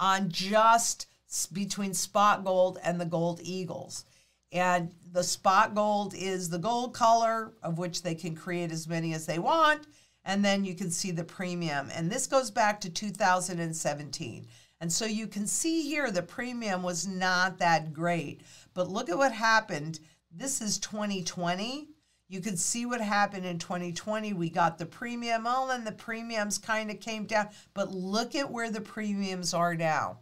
on 0.00 0.30
just 0.30 1.08
between 1.52 1.92
spot 1.92 2.42
gold 2.42 2.78
and 2.82 2.98
the 2.98 3.04
gold 3.04 3.38
eagles. 3.42 4.06
And 4.50 4.94
the 5.12 5.22
spot 5.22 5.74
gold 5.74 6.14
is 6.14 6.48
the 6.48 6.58
gold 6.58 6.94
color, 6.94 7.52
of 7.62 7.76
which 7.76 8.02
they 8.02 8.14
can 8.14 8.34
create 8.34 8.72
as 8.72 8.88
many 8.88 9.12
as 9.12 9.26
they 9.26 9.38
want. 9.38 9.86
And 10.24 10.42
then 10.42 10.64
you 10.64 10.74
can 10.74 10.90
see 10.90 11.10
the 11.10 11.22
premium. 11.22 11.90
And 11.94 12.10
this 12.10 12.26
goes 12.26 12.50
back 12.50 12.80
to 12.80 12.88
2017. 12.88 14.46
And 14.80 14.90
so 14.90 15.04
you 15.04 15.26
can 15.26 15.46
see 15.46 15.82
here 15.82 16.10
the 16.10 16.22
premium 16.22 16.82
was 16.82 17.06
not 17.06 17.58
that 17.58 17.92
great. 17.92 18.40
But 18.72 18.88
look 18.88 19.10
at 19.10 19.18
what 19.18 19.32
happened. 19.32 20.00
This 20.32 20.62
is 20.62 20.78
2020. 20.78 21.90
You 22.28 22.40
could 22.40 22.58
see 22.58 22.86
what 22.86 23.00
happened 23.00 23.46
in 23.46 23.58
2020. 23.58 24.32
We 24.32 24.50
got 24.50 24.78
the 24.78 24.86
premium. 24.86 25.44
Oh, 25.46 25.70
and 25.70 25.86
the 25.86 25.92
premiums 25.92 26.58
kind 26.58 26.90
of 26.90 27.00
came 27.00 27.24
down. 27.24 27.48
But 27.72 27.92
look 27.92 28.34
at 28.34 28.50
where 28.50 28.70
the 28.70 28.80
premiums 28.80 29.54
are 29.54 29.74
now. 29.74 30.18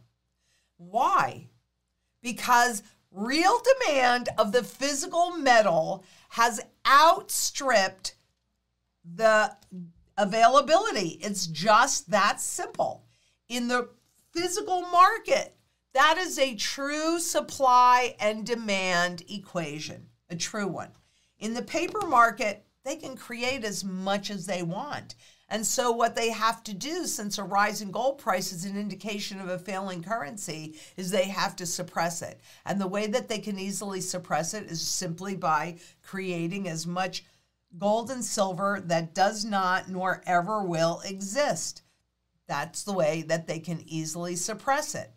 Why? 0.77 1.49
Because 2.21 2.83
real 3.11 3.61
demand 3.81 4.29
of 4.37 4.53
the 4.53 4.63
physical 4.63 5.31
metal 5.31 6.05
has 6.31 6.61
outstripped 6.87 8.17
the 9.05 9.57
availability. 10.19 11.19
It's 11.23 11.47
just 11.47 12.11
that 12.11 12.41
simple. 12.41 13.05
In 13.49 13.69
the 13.69 13.89
physical 14.33 14.83
market, 14.83 15.57
that 15.95 16.19
is 16.19 16.39
a 16.39 16.57
true 16.57 17.19
supply 17.19 18.17
and 18.19 18.45
demand 18.45 19.23
equation, 19.29 20.09
a 20.29 20.37
true 20.37 20.67
one. 20.67 20.91
In 21.39 21.55
the 21.55 21.63
paper 21.63 22.07
market, 22.07 22.65
they 22.85 22.97
can 22.97 23.17
create 23.17 23.65
as 23.65 23.85
much 23.85 24.31
as 24.31 24.47
they 24.47 24.63
want. 24.63 25.15
And 25.49 25.67
so, 25.67 25.93
what 25.93 26.17
they 26.17 26.31
have 26.31 26.65
to 26.65 26.75
do, 26.75 27.07
since 27.07 27.39
a 27.39 27.45
rise 27.45 27.83
in 27.83 27.91
gold 27.91 28.19
price 28.19 28.51
is 28.53 28.65
an 28.65 28.79
indication 28.79 29.41
of 29.41 29.49
a 29.49 29.59
failing 29.59 30.03
currency, 30.03 30.77
is 30.97 31.11
they 31.11 31.29
have 31.29 31.55
to 31.57 31.67
suppress 31.67 32.23
it. 32.23 32.41
And 32.65 32.81
the 32.81 32.89
way 32.89 33.07
that 33.09 33.29
they 33.29 33.39
can 33.39 33.59
easily 33.59 34.01
suppress 34.01 34.55
it 34.55 34.71
is 34.71 34.81
simply 34.81 35.37
by 35.37 35.77
creating 36.03 36.69
as 36.69 36.87
much 36.87 37.25
gold 37.79 38.11
and 38.11 38.25
silver 38.25 38.83
that 38.87 39.15
does 39.15 39.45
not 39.45 39.89
nor 39.89 40.23
ever 40.27 40.63
will 40.63 41.03
exist. 41.05 41.83
That's 42.47 42.83
the 42.83 42.93
way 42.93 43.23
that 43.23 43.47
they 43.47 43.59
can 43.59 43.83
easily 43.87 44.37
suppress 44.37 44.95
it. 44.95 45.13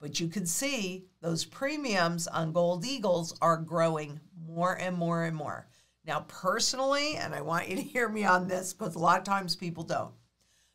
But 0.00 0.20
you 0.20 0.28
can 0.28 0.46
see 0.46 1.07
those 1.20 1.44
premiums 1.44 2.26
on 2.28 2.52
gold 2.52 2.84
eagles 2.84 3.36
are 3.42 3.56
growing 3.56 4.20
more 4.46 4.74
and 4.74 4.96
more 4.96 5.24
and 5.24 5.36
more. 5.36 5.66
Now, 6.04 6.24
personally, 6.28 7.16
and 7.16 7.34
I 7.34 7.40
want 7.40 7.68
you 7.68 7.76
to 7.76 7.82
hear 7.82 8.08
me 8.08 8.24
on 8.24 8.48
this 8.48 8.72
because 8.72 8.94
a 8.94 9.00
lot 9.00 9.18
of 9.18 9.24
times 9.24 9.56
people 9.56 9.84
don't, 9.84 10.14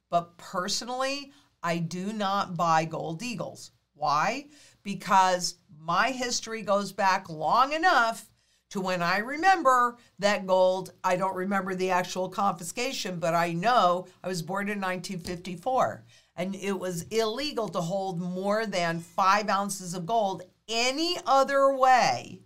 but 0.10 0.38
personally, 0.38 1.32
I 1.64 1.78
do 1.80 2.14
not 2.14 2.56
buy 2.56 2.86
gold 2.86 3.24
eagles. 3.24 3.72
Why? 3.96 4.48
Because 4.84 5.56
my 5.80 6.12
history 6.12 6.62
goes 6.62 6.92
back 6.92 7.30
long 7.30 7.74
enough 7.74 8.30
to 8.72 8.82
when 8.82 9.02
I 9.02 9.20
remember 9.20 9.98
that 10.20 10.46
gold. 10.46 10.92
I 11.04 11.16
don't 11.16 11.36
remember 11.36 11.74
the 11.74 11.92
actual 11.92 12.28
confiscation, 12.28 13.18
but 13.20 13.34
I 13.34 13.54
know 13.54 14.08
I 14.24 14.28
was 14.28 14.42
born 14.42 14.68
in 14.68 14.82
1954 14.82 16.04
and 16.36 16.56
it 16.56 16.80
was 16.80 17.04
illegal 17.04 17.70
to 17.70 17.82
hold 17.82 18.20
more 18.20 18.66
than 18.66 19.00
five 19.00 19.50
ounces 19.50 19.94
of 19.94 20.06
gold 20.06 20.44
any 20.68 21.18
other 21.26 21.76
way 21.76 22.40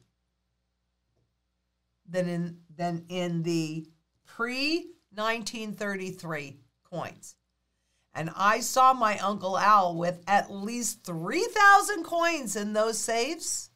than 2.09 2.27
in 2.27 2.57
than 2.75 3.05
in 3.09 3.43
the 3.43 3.87
pre 4.25 4.91
1933 5.13 6.57
coins. 6.83 7.35
And 8.13 8.31
I 8.35 8.61
saw 8.61 8.93
my 8.93 9.17
Uncle 9.19 9.57
Al 9.57 9.95
with 9.95 10.23
at 10.27 10.51
least 10.51 11.03
3,000 11.03 12.03
coins 12.03 12.55
in 12.55 12.73
those 12.73 12.97
safes, 12.97 13.69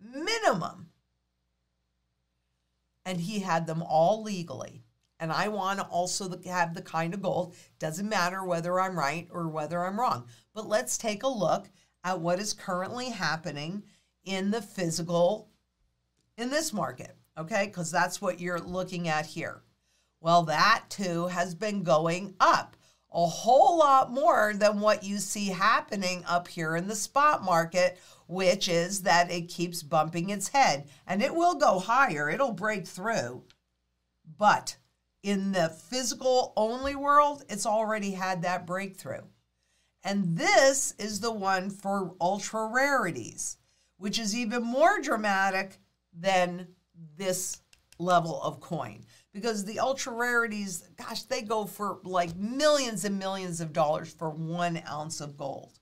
minimum. 0.00 0.88
And 3.04 3.20
he 3.20 3.40
had 3.40 3.66
them 3.68 3.84
all 3.84 4.22
legally. 4.22 4.85
And 5.18 5.32
I 5.32 5.48
want 5.48 5.78
to 5.78 5.86
also 5.86 6.30
have 6.46 6.74
the 6.74 6.82
kind 6.82 7.14
of 7.14 7.22
gold. 7.22 7.54
Doesn't 7.78 8.08
matter 8.08 8.44
whether 8.44 8.78
I'm 8.80 8.98
right 8.98 9.28
or 9.30 9.48
whether 9.48 9.84
I'm 9.84 9.98
wrong. 9.98 10.26
But 10.54 10.68
let's 10.68 10.98
take 10.98 11.22
a 11.22 11.28
look 11.28 11.70
at 12.04 12.20
what 12.20 12.38
is 12.38 12.52
currently 12.52 13.10
happening 13.10 13.84
in 14.24 14.50
the 14.50 14.62
physical, 14.62 15.48
in 16.36 16.50
this 16.50 16.72
market 16.72 17.16
okay? 17.38 17.66
Because 17.66 17.90
that's 17.90 18.20
what 18.20 18.40
you're 18.40 18.60
looking 18.60 19.08
at 19.08 19.26
here. 19.26 19.62
Well, 20.20 20.42
that 20.44 20.84
too 20.88 21.26
has 21.26 21.54
been 21.54 21.82
going 21.82 22.34
up 22.40 22.76
a 23.12 23.26
whole 23.26 23.78
lot 23.78 24.10
more 24.10 24.52
than 24.54 24.80
what 24.80 25.04
you 25.04 25.18
see 25.18 25.48
happening 25.48 26.24
up 26.26 26.48
here 26.48 26.76
in 26.76 26.88
the 26.88 26.96
spot 26.96 27.42
market, 27.42 27.98
which 28.26 28.68
is 28.68 29.02
that 29.02 29.30
it 29.30 29.48
keeps 29.48 29.82
bumping 29.82 30.30
its 30.30 30.48
head 30.48 30.88
and 31.06 31.22
it 31.22 31.34
will 31.34 31.54
go 31.54 31.78
higher, 31.78 32.28
it'll 32.28 32.52
break 32.52 32.86
through. 32.86 33.44
But 34.38 34.76
in 35.22 35.52
the 35.52 35.68
physical 35.68 36.52
only 36.56 36.94
world, 36.94 37.44
it's 37.48 37.66
already 37.66 38.12
had 38.12 38.42
that 38.42 38.66
breakthrough. 38.66 39.22
And 40.04 40.36
this 40.36 40.94
is 40.98 41.20
the 41.20 41.32
one 41.32 41.70
for 41.70 42.14
ultra 42.20 42.68
rarities, 42.68 43.56
which 43.96 44.18
is 44.18 44.36
even 44.36 44.62
more 44.62 45.00
dramatic 45.00 45.78
than 46.12 46.68
this 47.16 47.60
level 47.98 48.40
of 48.42 48.60
coin 48.60 49.04
because 49.36 49.66
the 49.66 49.80
ultra 49.80 50.14
rarities, 50.14 50.88
gosh, 50.96 51.24
they 51.24 51.42
go 51.42 51.66
for 51.66 51.98
like 52.04 52.34
millions 52.36 53.04
and 53.04 53.18
millions 53.18 53.60
of 53.60 53.72
dollars 53.72 54.10
for 54.10 54.30
one 54.30 54.82
ounce 54.88 55.20
of 55.20 55.36
gold. 55.36 55.78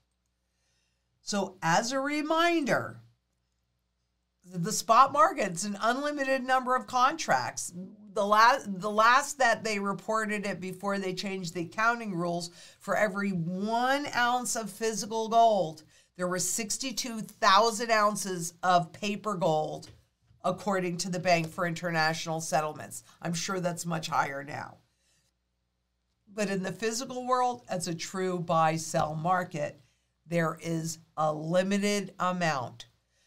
So, 1.21 1.55
as 1.63 1.93
a 1.93 1.99
reminder, 1.99 2.99
the 4.53 4.73
spot 4.73 5.13
market's 5.13 5.63
an 5.63 5.77
unlimited 5.81 6.43
number 6.43 6.75
of 6.75 6.85
contracts. 6.85 7.71
The 8.15 8.25
last, 8.25 8.79
the 8.79 8.89
last 8.89 9.37
that 9.39 9.65
they 9.65 9.77
reported 9.77 10.45
it 10.45 10.61
before 10.61 10.97
they 10.97 11.13
changed 11.13 11.53
the 11.53 11.63
accounting 11.63 12.15
rules, 12.15 12.49
for 12.79 12.95
every 12.95 13.31
one 13.31 14.07
ounce 14.15 14.55
of 14.55 14.71
physical 14.71 15.27
gold, 15.27 15.83
there 16.15 16.27
were 16.29 16.39
62,000 16.39 17.91
ounces 17.91 18.53
of 18.63 18.93
paper 18.93 19.35
gold 19.35 19.89
according 20.45 20.95
to 20.95 21.09
the 21.09 21.19
Bank 21.19 21.49
for 21.49 21.67
International 21.67 22.39
Settlements. 22.39 23.03
I'm 23.21 23.33
sure 23.33 23.59
that's 23.59 23.85
much 23.85 24.07
higher 24.07 24.43
now. 24.43 24.77
But 26.33 26.49
in 26.49 26.63
the 26.63 26.71
physical 26.71 27.27
world, 27.27 27.63
as 27.67 27.89
a 27.89 27.95
true 27.95 28.39
buy 28.39 28.77
sell 28.77 29.15
market, 29.15 29.81
there 30.25 30.57
is 30.61 30.99
a 31.17 31.33
limited 31.33 32.13
amount. 32.19 32.85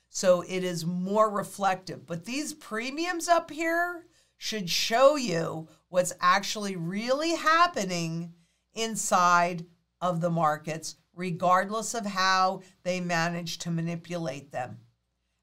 So 0.08 0.42
it 0.48 0.64
is 0.64 0.86
more 0.86 1.28
reflective. 1.30 2.06
But 2.06 2.24
these 2.24 2.54
premiums 2.54 3.28
up 3.28 3.50
here 3.50 4.06
should 4.38 4.70
show 4.70 5.16
you 5.16 5.68
what's 5.88 6.14
actually 6.20 6.76
really 6.76 7.34
happening 7.34 8.32
inside 8.72 9.66
of 10.00 10.20
the 10.20 10.30
markets, 10.30 10.96
regardless 11.14 11.92
of 11.92 12.06
how 12.06 12.62
they 12.84 13.00
manage 13.00 13.58
to 13.58 13.70
manipulate 13.70 14.52
them. 14.52 14.78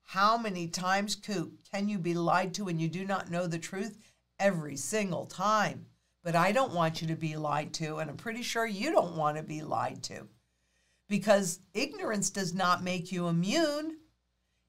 How 0.02 0.38
many 0.38 0.68
times, 0.68 1.16
Coop, 1.16 1.60
can 1.70 1.90
you 1.90 2.00
be 2.00 2.14
lied 2.14 2.54
to 2.56 2.68
and 2.68 2.80
you 2.80 2.88
do 2.88 3.06
not 3.06 3.30
know 3.30 3.48
the 3.48 3.60
truth? 3.60 3.98
Every 4.40 4.78
single 4.78 5.26
time. 5.26 5.88
But 6.24 6.36
I 6.36 6.52
don't 6.52 6.74
want 6.74 7.02
you 7.02 7.08
to 7.10 7.16
be 7.16 7.36
lied 7.36 7.74
to, 7.76 7.98
and 7.98 8.10
I'm 8.10 8.18
pretty 8.18 8.42
sure 8.42 8.66
you 8.66 8.92
don't 8.92 9.16
want 9.16 9.38
to 9.38 9.44
be 9.44 9.62
lied 9.62 10.04
to. 10.04 10.28
Because 11.08 11.60
ignorance 11.74 12.30
does 12.30 12.54
not 12.54 12.84
make 12.84 13.12
you 13.12 13.28
immune, 13.28 13.98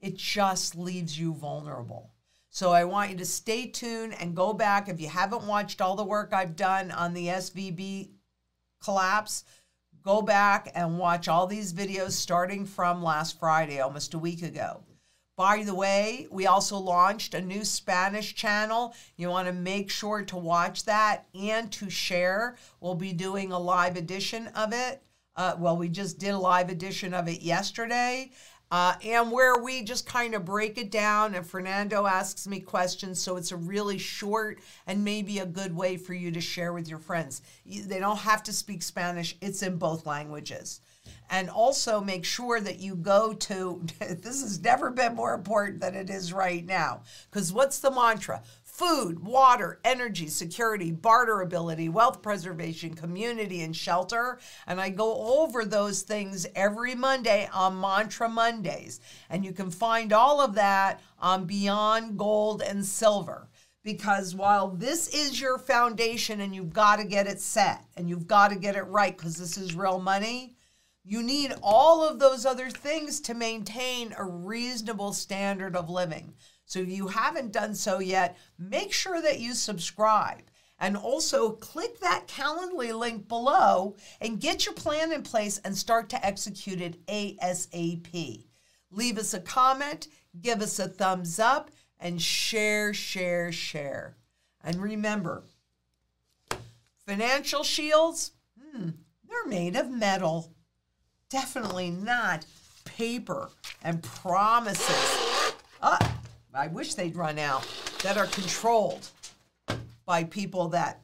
it 0.00 0.16
just 0.16 0.76
leaves 0.76 1.18
you 1.18 1.32
vulnerable. 1.32 2.10
So 2.56 2.72
I 2.72 2.84
want 2.84 3.10
you 3.10 3.18
to 3.18 3.26
stay 3.26 3.66
tuned 3.66 4.14
and 4.18 4.34
go 4.34 4.54
back. 4.54 4.88
If 4.88 4.98
you 4.98 5.08
haven't 5.08 5.46
watched 5.46 5.82
all 5.82 5.94
the 5.94 6.02
work 6.02 6.32
I've 6.32 6.56
done 6.56 6.90
on 6.90 7.12
the 7.12 7.26
SVB 7.26 8.08
collapse, 8.82 9.44
go 10.02 10.22
back 10.22 10.72
and 10.74 10.98
watch 10.98 11.28
all 11.28 11.46
these 11.46 11.74
videos 11.74 12.12
starting 12.12 12.64
from 12.64 13.02
last 13.02 13.38
Friday, 13.38 13.78
almost 13.80 14.14
a 14.14 14.18
week 14.18 14.42
ago. 14.42 14.82
By 15.36 15.64
the 15.64 15.74
way, 15.74 16.28
we 16.30 16.46
also 16.46 16.78
launched 16.78 17.34
a 17.34 17.42
new 17.42 17.62
Spanish 17.62 18.34
channel. 18.34 18.94
You 19.18 19.28
want 19.28 19.48
to 19.48 19.52
make 19.52 19.90
sure 19.90 20.22
to 20.22 20.36
watch 20.38 20.86
that 20.86 21.26
and 21.38 21.70
to 21.72 21.90
share. 21.90 22.56
We'll 22.80 22.94
be 22.94 23.12
doing 23.12 23.52
a 23.52 23.58
live 23.58 23.98
edition 23.98 24.46
of 24.54 24.72
it. 24.72 25.02
Uh, 25.36 25.54
well, 25.58 25.76
we 25.76 25.90
just 25.90 26.18
did 26.18 26.30
a 26.30 26.38
live 26.38 26.70
edition 26.70 27.12
of 27.12 27.28
it 27.28 27.42
yesterday. 27.42 28.30
Uh, 28.70 28.94
and 29.04 29.30
where 29.30 29.58
we 29.58 29.82
just 29.82 30.06
kind 30.06 30.34
of 30.34 30.44
break 30.44 30.76
it 30.76 30.90
down, 30.90 31.34
and 31.34 31.46
Fernando 31.46 32.06
asks 32.06 32.48
me 32.48 32.58
questions. 32.58 33.20
So 33.20 33.36
it's 33.36 33.52
a 33.52 33.56
really 33.56 33.98
short 33.98 34.60
and 34.86 35.04
maybe 35.04 35.38
a 35.38 35.46
good 35.46 35.74
way 35.74 35.96
for 35.96 36.14
you 36.14 36.32
to 36.32 36.40
share 36.40 36.72
with 36.72 36.88
your 36.88 36.98
friends. 36.98 37.42
They 37.64 38.00
don't 38.00 38.18
have 38.18 38.42
to 38.44 38.52
speak 38.52 38.82
Spanish, 38.82 39.36
it's 39.40 39.62
in 39.62 39.76
both 39.76 40.06
languages 40.06 40.80
and 41.30 41.50
also 41.50 42.00
make 42.00 42.24
sure 42.24 42.60
that 42.60 42.78
you 42.78 42.94
go 42.94 43.32
to 43.32 43.82
this 43.98 44.42
has 44.42 44.60
never 44.60 44.90
been 44.90 45.14
more 45.14 45.34
important 45.34 45.80
than 45.80 45.94
it 45.94 46.10
is 46.10 46.32
right 46.32 46.64
now 46.64 47.02
because 47.30 47.52
what's 47.52 47.80
the 47.80 47.90
mantra 47.90 48.42
food 48.76 49.20
water 49.20 49.80
energy 49.84 50.26
security 50.26 50.92
barterability 50.92 51.90
wealth 51.90 52.20
preservation 52.20 52.92
community 52.92 53.62
and 53.62 53.74
shelter. 53.74 54.38
And 54.66 54.78
i 54.78 54.90
go 54.90 55.40
over 55.40 55.64
those 55.64 56.02
things 56.02 56.46
every 56.54 56.94
monday 56.94 57.48
on 57.54 57.80
mantra 57.80 58.28
mondays. 58.28 59.00
And 59.30 59.44
you 59.44 59.52
can 59.52 59.70
find 59.70 60.12
all 60.12 60.42
of 60.42 60.54
that 60.56 61.00
on 61.18 61.46
beyond 61.46 62.18
gold 62.18 62.60
and 62.60 62.84
silver. 62.84 63.48
Because 63.82 64.34
while 64.34 64.68
this 64.68 65.08
is 65.08 65.40
your 65.40 65.58
foundation 65.58 66.40
and 66.40 66.54
you've 66.54 66.72
got 66.72 66.96
to 66.96 67.04
get 67.04 67.26
it 67.26 67.40
set 67.40 67.84
and 67.96 68.10
you've 68.10 68.26
got 68.26 68.48
to 68.50 68.56
get 68.56 68.76
it 68.76 68.82
right 68.82 69.16
because 69.16 69.36
this 69.36 69.56
is 69.56 69.74
real 69.74 70.00
money 70.00 70.56
you 71.08 71.22
need 71.22 71.54
all 71.62 72.02
of 72.02 72.18
those 72.18 72.44
other 72.44 72.68
things 72.68 73.20
to 73.20 73.32
maintain 73.32 74.12
a 74.18 74.24
reasonable 74.24 75.12
standard 75.12 75.76
of 75.76 75.88
living. 75.88 76.34
So 76.66 76.80
if 76.80 76.90
you 76.90 77.08
haven't 77.08 77.52
done 77.52 77.74
so 77.74 77.98
yet, 78.00 78.36
make 78.58 78.92
sure 78.92 79.22
that 79.22 79.40
you 79.40 79.54
subscribe. 79.54 80.42
And 80.78 80.96
also 80.96 81.52
click 81.52 82.00
that 82.00 82.28
Calendly 82.28 82.96
link 82.96 83.28
below 83.28 83.96
and 84.20 84.40
get 84.40 84.66
your 84.66 84.74
plan 84.74 85.10
in 85.10 85.22
place 85.22 85.58
and 85.64 85.74
start 85.74 86.10
to 86.10 86.26
execute 86.26 86.82
it 86.82 87.04
ASAP. 87.06 88.44
Leave 88.90 89.16
us 89.16 89.32
a 89.32 89.40
comment, 89.40 90.08
give 90.38 90.60
us 90.60 90.78
a 90.78 90.88
thumbs 90.88 91.38
up, 91.38 91.70
and 91.98 92.20
share, 92.20 92.92
share, 92.92 93.50
share. 93.52 94.16
And 94.62 94.82
remember, 94.82 95.44
financial 97.06 97.62
shields, 97.62 98.32
hmm, 98.60 98.90
they're 99.26 99.46
made 99.46 99.76
of 99.76 99.90
metal 99.90 100.52
definitely 101.30 101.90
not 101.90 102.44
paper 102.84 103.50
and 103.82 104.02
promises. 104.02 105.52
Uh, 105.82 105.98
I 106.56 106.68
wish 106.68 106.94
they'd 106.94 107.16
run 107.16 107.38
out 107.38 107.66
that 108.02 108.16
are 108.16 108.26
controlled 108.26 109.08
by 110.04 110.24
people 110.24 110.68
that 110.68 111.02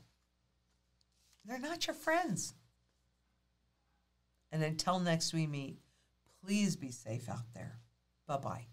they're 1.45 1.59
not 1.59 1.87
your 1.87 1.95
friends. 1.95 2.55
And 4.51 4.62
until 4.62 4.99
next 4.99 5.33
we 5.33 5.47
meet, 5.47 5.79
please 6.45 6.77
be 6.77 6.91
safe 6.91 7.29
out 7.29 7.53
there. 7.55 7.79
Bye 8.27 8.37
bye. 8.37 8.67